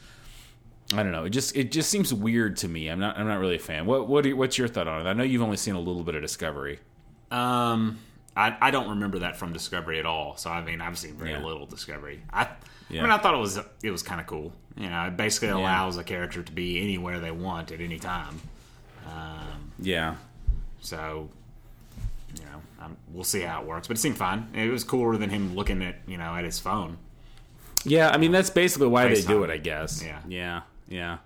[0.93, 1.25] I don't know.
[1.25, 2.89] It just it just seems weird to me.
[2.89, 3.87] I'm not I'm not really a fan.
[3.87, 5.09] What what you- what's your thought on it?
[5.09, 6.79] I know you've only seen a little bit of Discovery.
[7.31, 7.99] um,
[8.37, 10.37] I, I don't remember that from Discovery at all.
[10.37, 11.45] So I mean, I've seen very Yeah.
[11.45, 12.23] little Discovery.
[12.33, 12.49] I
[12.89, 13.01] Yeah.
[13.01, 14.53] I mean, I thought it was it was kind of cool.
[14.77, 18.41] You know, it basically allows a character to be anywhere they want at any time.
[19.07, 20.17] Um, Yeah.
[20.81, 21.29] So,
[22.37, 23.87] you know, um, we'll see how it works.
[23.89, 24.49] But it seemed fine.
[24.53, 26.99] It was cooler than him looking at you know at his phone.
[27.85, 30.03] Yeah, I mean that's basically why they do it, I guess.
[30.03, 30.19] Yeah.
[30.27, 30.61] Yeah.
[30.89, 31.19] Yeah.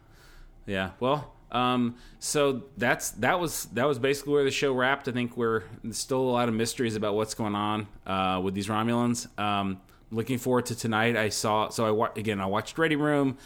[0.67, 0.91] Yeah.
[1.01, 5.09] Well, um so that's that was that was basically where the show wrapped.
[5.09, 8.69] I think we're still a lot of mysteries about what's going on uh with these
[8.69, 9.27] Romulans.
[9.39, 9.81] Um
[10.11, 11.17] looking forward to tonight.
[11.17, 13.39] I saw so I wa- again I watched Ready Room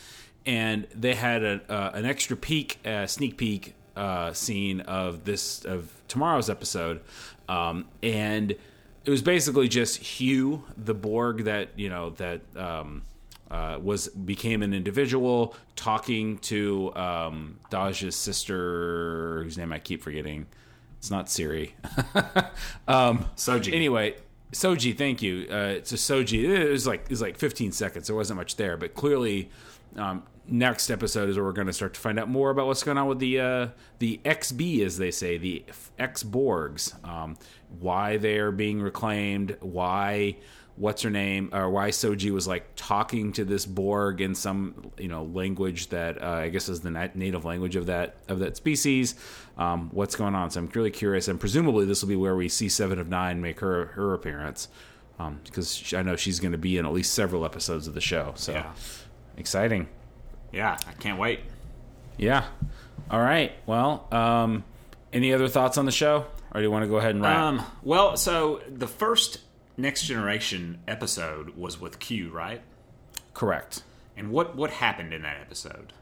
[0.44, 5.64] and they had a, uh, an extra peek uh, sneak peek uh, scene of this
[5.64, 7.00] of tomorrow's episode
[7.48, 8.54] um, and
[9.04, 13.02] it was basically just Hugh, the Borg that you know that um,
[13.52, 20.46] uh, was became an individual, talking to um, Dahj's sister, whose name I keep forgetting.
[20.98, 21.74] It's not Siri.
[22.88, 23.74] um, Soji.
[23.74, 24.14] Anyway,
[24.52, 25.46] Soji, thank you.
[25.50, 26.44] Uh, it's a Soji.
[26.44, 28.06] It was like it was like 15 seconds.
[28.06, 29.50] There wasn't much there, but clearly,
[29.96, 32.82] um, next episode is where we're going to start to find out more about what's
[32.82, 35.64] going on with the uh, the XB, as they say, the
[35.98, 37.36] X Borgs, um,
[37.80, 40.36] why they're being reclaimed, why
[40.76, 45.08] what's her name, or why Soji was like talking to this Borg in some you
[45.08, 48.56] know language that uh, I guess is the nat- native language of that of that
[48.56, 49.14] species.
[49.58, 50.50] Um, what's going on?
[50.50, 53.40] So I'm really curious, and presumably this will be where we see Seven of Nine
[53.40, 54.68] make her her appearance,
[55.44, 58.32] because I know she's going to be in at least several episodes of the show.
[58.36, 58.72] So Yeah.
[59.36, 59.88] exciting.
[60.52, 61.40] Yeah, I can't wait.
[62.18, 62.44] Yeah.
[63.10, 63.52] All right.
[63.66, 64.64] Well, um,
[65.12, 67.36] any other thoughts on the show, or do you want to go ahead and wrap?
[67.38, 69.38] Um, well, so the first
[69.76, 72.62] Next Generation episode was with Q, right?
[73.34, 73.82] Correct.
[74.16, 75.92] And what what happened in that episode?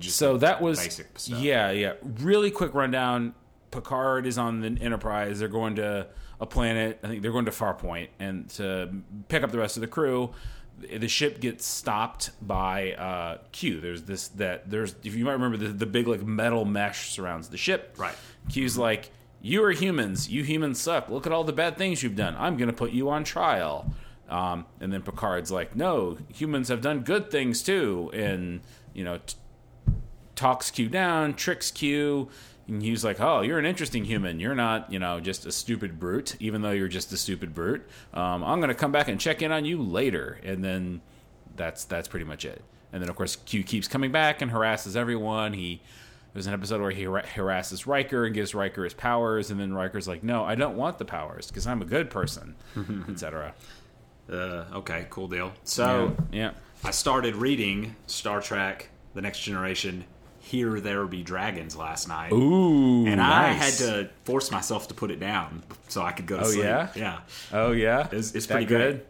[0.00, 1.40] So that was basic stuff?
[1.40, 1.94] yeah, yeah.
[2.02, 3.34] Really quick rundown.
[3.70, 5.40] Picard is on the Enterprise.
[5.40, 6.06] They're going to
[6.40, 7.00] a planet.
[7.02, 10.30] I think they're going to Farpoint and to pick up the rest of the crew.
[10.78, 13.80] The ship gets stopped by uh, Q.
[13.80, 17.48] There's this that there's if you might remember the, the big like metal mesh surrounds
[17.48, 17.94] the ship.
[17.96, 18.14] Right.
[18.48, 19.10] Q's like,
[19.44, 20.30] you are humans.
[20.30, 21.10] You humans suck.
[21.10, 22.34] Look at all the bad things you've done.
[22.38, 23.92] I'm going to put you on trial.
[24.26, 28.10] Um, and then Picard's like, no, humans have done good things too.
[28.14, 28.62] And,
[28.94, 29.36] you know, t-
[30.34, 32.30] talks Q down, tricks Q.
[32.66, 34.40] And he's like, oh, you're an interesting human.
[34.40, 37.86] You're not, you know, just a stupid brute, even though you're just a stupid brute.
[38.14, 40.40] Um, I'm going to come back and check in on you later.
[40.42, 41.02] And then
[41.54, 42.64] that's that's pretty much it.
[42.94, 45.52] And then, of course, Q keeps coming back and harasses everyone.
[45.52, 45.82] He
[46.34, 49.72] there's an episode where he har- harasses Riker and gives Riker his powers, and then
[49.72, 52.54] Riker's like, "No, I don't want the powers because I'm a good person,"
[53.08, 53.54] etc.
[54.30, 55.52] Uh, okay, cool deal.
[55.64, 60.04] So yeah, I started reading Star Trek: The Next Generation
[60.40, 62.32] "Here There Be Dragons" last night.
[62.32, 66.38] Ooh, and I had to force myself to put it down so I could go
[66.38, 66.64] to Oh, sleep.
[66.64, 66.88] yeah?
[66.96, 67.18] yeah,
[67.52, 68.94] Oh yeah, It's- it's pretty good.
[68.96, 69.06] great.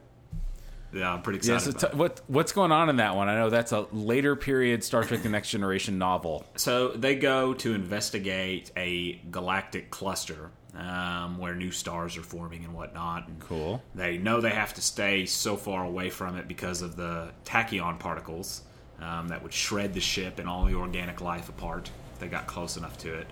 [0.94, 1.12] Yeah.
[1.12, 1.80] I'm pretty Yeah, excited.
[1.80, 3.28] so about t- what what's going on in that one?
[3.28, 6.44] I know that's a later period Star Trek: The Next Generation novel.
[6.56, 12.74] So they go to investigate a galactic cluster um, where new stars are forming and
[12.74, 13.28] whatnot.
[13.28, 13.82] And Cool.
[13.94, 17.98] They know they have to stay so far away from it because of the tachyon
[17.98, 18.62] particles
[19.00, 22.46] um, that would shred the ship and all the organic life apart if they got
[22.46, 23.26] close enough to it.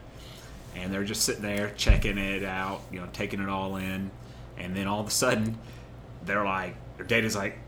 [0.76, 4.10] And they're just sitting there checking it out, you know, taking it all in.
[4.56, 5.58] And then all of a sudden,
[6.24, 7.58] they're like, their data's like,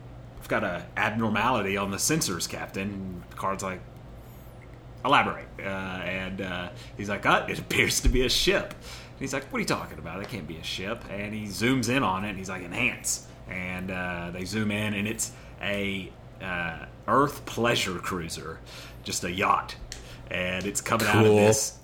[0.41, 2.89] I've got a abnormality on the sensors, Captain.
[2.89, 3.81] And Picard's like,
[5.05, 5.47] elaborate.
[5.59, 8.71] Uh, and uh, he's like, uh, it appears to be a ship.
[8.71, 10.21] And he's like, what are you talking about?
[10.21, 11.05] That can't be a ship.
[11.11, 13.27] And he zooms in on it and he's like, enhance.
[13.49, 16.11] And uh, they zoom in and it's a
[16.41, 18.61] uh, Earth pleasure cruiser,
[19.03, 19.77] just a yacht.
[20.31, 21.79] And it's coming out of this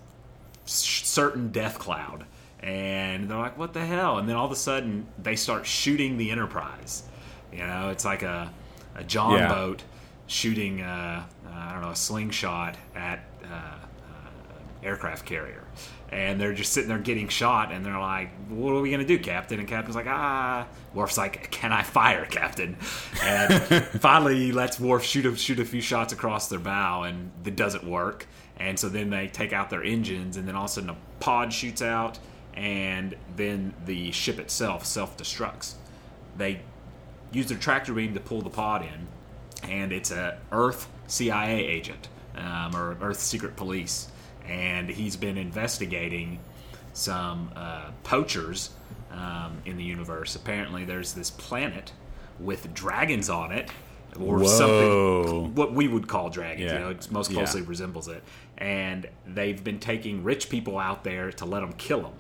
[0.65, 2.27] certain death cloud.
[2.61, 4.19] And they're like, what the hell?
[4.19, 7.05] And then all of a sudden, they start shooting the Enterprise.
[7.53, 8.53] You know, it's like a,
[8.95, 9.49] a John Yeah.
[9.49, 9.83] boat
[10.27, 15.65] shooting, uh, uh, I don't know, a slingshot at uh, uh, aircraft carrier.
[16.13, 19.17] And they're just sitting there getting shot, and they're like, "What are we gonna do,
[19.19, 22.77] Captain?" And Captain's like, "Ah." Worf's like, "Can I fire, Captain?"
[23.23, 23.55] And
[24.01, 27.55] finally, he lets Worf shoot a, shoot a few shots across their bow, and it
[27.55, 28.27] doesn't work.
[28.57, 30.97] And so then they take out their engines, and then all of a sudden a
[31.21, 32.19] pod shoots out,
[32.55, 35.75] and then the ship itself self destructs.
[36.37, 36.61] They
[37.33, 42.09] use their tractor beam to pull the pod in, and it's a Earth CIA agent
[42.37, 44.09] um, or Earth Secret Police,
[44.47, 46.39] and he's been investigating
[46.93, 48.71] some uh, poachers
[49.13, 50.35] um, in the universe.
[50.37, 51.93] Apparently, there's this planet
[52.39, 53.71] with dragons on it,
[54.19, 54.45] or Whoa.
[54.47, 56.71] something what we would call dragons.
[56.73, 56.79] Yeah.
[56.79, 57.39] You know, it most Yeah.
[57.39, 58.23] closely resembles it,
[58.59, 62.13] and they've been taking rich people out there to let them kill them.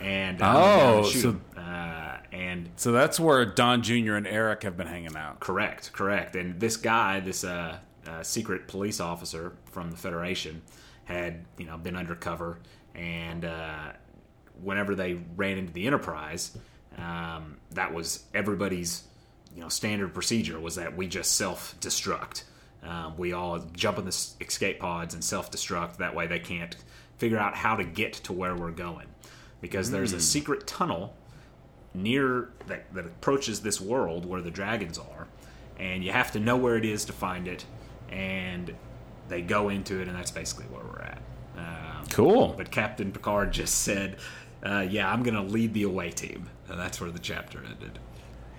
[0.00, 1.20] And uh, Oh, shoot
[1.54, 1.60] so-.
[1.60, 4.14] Uh, and So that's where Don Jr.
[4.14, 5.40] and Eric have been hanging out.
[5.40, 6.36] Correct, correct.
[6.36, 10.62] And this guy, this uh, uh, secret police officer from the Federation,
[11.04, 12.58] had you know been undercover,
[12.94, 13.92] and uh,
[14.62, 16.56] whenever they ran into the Enterprise,
[16.98, 19.04] um, that was everybody's
[19.54, 22.44] you know standard procedure was that we just self destruct.
[22.82, 25.96] Um, we all jump in the escape pods and self destruct.
[25.96, 26.76] That way, they can't
[27.16, 29.06] figure out how to get to where we're going
[29.60, 31.16] because there's a secret tunnel
[32.02, 35.26] near that, that approaches this world where the dragons are,
[35.78, 37.64] and you have to know where it is to find it.
[38.10, 38.74] And
[39.28, 41.20] they go into it, and that's basically where we're at.
[41.56, 42.54] Um, Cool.
[42.56, 44.16] But Captain Picard just said,
[44.64, 47.98] uh, "Yeah, I'm going to lead the away team," and that's where the chapter ended.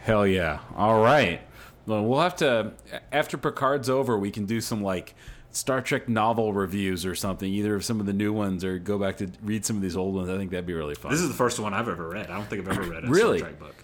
[0.02, 0.60] Hell yeah!
[0.76, 1.42] All right.
[1.86, 2.74] Well, we'll have to
[3.12, 5.16] after Picard's over, we can do some like
[5.52, 8.98] Star Trek novel reviews or something, either of some of the new ones or go
[9.00, 10.30] back to read some of these old ones.
[10.30, 11.12] I think that'd be really fun.
[11.12, 12.30] This is the first one I've ever read.
[12.30, 13.40] I don't think I've ever read a Really?
[13.40, 13.76] Star Trek book.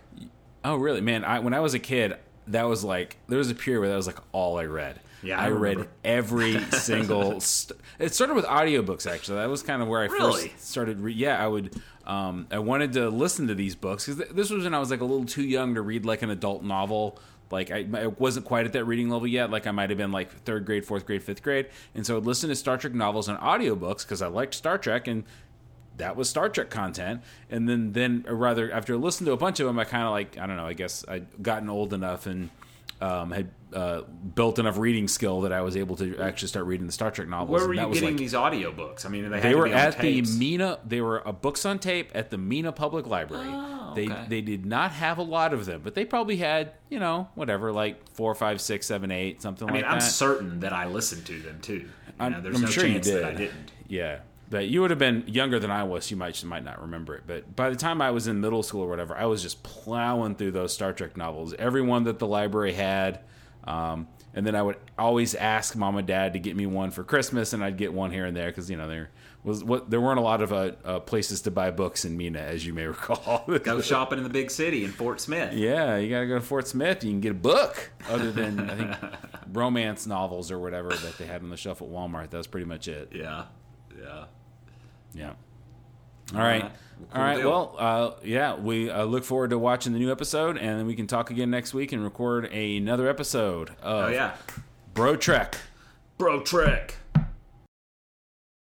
[0.64, 1.24] Oh, really, man?
[1.24, 2.16] I, when I was a kid,
[2.48, 5.00] that was like there was a period where that was like all I read.
[5.24, 7.40] Yeah, I I, read every single.
[7.40, 9.12] St- it started with audiobooks.
[9.12, 10.50] Actually, that was kind of where I Really?
[10.50, 11.00] first started.
[11.00, 11.82] Re- yeah, I would.
[12.06, 14.92] Um, I wanted to listen to these books because th- this was when I was
[14.92, 17.18] like a little too young to read like an adult novel.
[17.52, 19.52] Like I, I wasn't quite at that reading level yet.
[19.52, 22.26] Like I might have been like third grade, fourth grade, fifth grade, and so I'd
[22.26, 25.24] listen to Star Trek novels and audiobooks because I liked Star Trek and
[25.98, 27.22] that was Star Trek content.
[27.50, 30.12] And then, then or rather, after listening to a bunch of them, I kind of
[30.12, 30.66] like I don't know.
[30.66, 32.50] I guess I'd gotten old enough and
[33.02, 36.88] um, had uh, built enough reading skill that I was able to actually start reading
[36.88, 37.50] the Star Trek novels.
[37.50, 39.06] Where were you getting like, these audiobooks?
[39.06, 40.22] I mean, they, had They were at the.
[40.22, 40.80] Mena.
[40.86, 43.48] They were uh, books on tape at the Mena Public Library.
[43.50, 44.26] Oh, They okay.
[44.30, 47.72] they did not have a lot of them, but they probably had you know whatever
[47.74, 50.06] like four, five, six, seven, eight, something I mean, like I'm that.
[50.06, 51.74] certain that I listened to them too.
[51.74, 51.90] You
[52.20, 53.72] I'm- know, there's I'm no sure you chance that I didn't.
[53.90, 54.20] Yeah,
[54.50, 56.10] but you would have been younger than I was.
[56.12, 57.24] You might might not remember it.
[57.26, 60.36] But by the time I was in middle school or whatever, I was just plowing
[60.36, 63.22] through those Star Trek novels, every one that the library had.
[63.64, 67.04] Um, and then I would always ask mom and dad to get me one for
[67.04, 69.10] Christmas, and I'd get one here and there because you know there
[69.46, 72.40] was what there weren't a lot of uh, uh, places to buy books in Mena,
[72.40, 73.46] as you may recall.
[73.64, 75.54] Go shopping in the big city in Fort Smith.
[75.54, 77.04] Yeah, you gotta go to Fort Smith.
[77.04, 78.92] You can get a book other than I think
[79.54, 82.32] romance novels or whatever that they had on the shelf at Walmart.
[82.32, 83.14] That was pretty much it.
[83.16, 83.46] Yeah,
[83.98, 84.26] yeah.
[85.14, 85.34] Yeah.
[86.34, 86.72] All right.
[87.14, 87.42] All right.
[87.42, 90.88] cool Well, uh, yeah, we uh, look forward to watching the new episode, and then
[90.88, 94.36] we can talk again next week and record another episode of Oh yeah,
[94.94, 95.58] Bro Trek.
[96.18, 96.96] Bro Trek.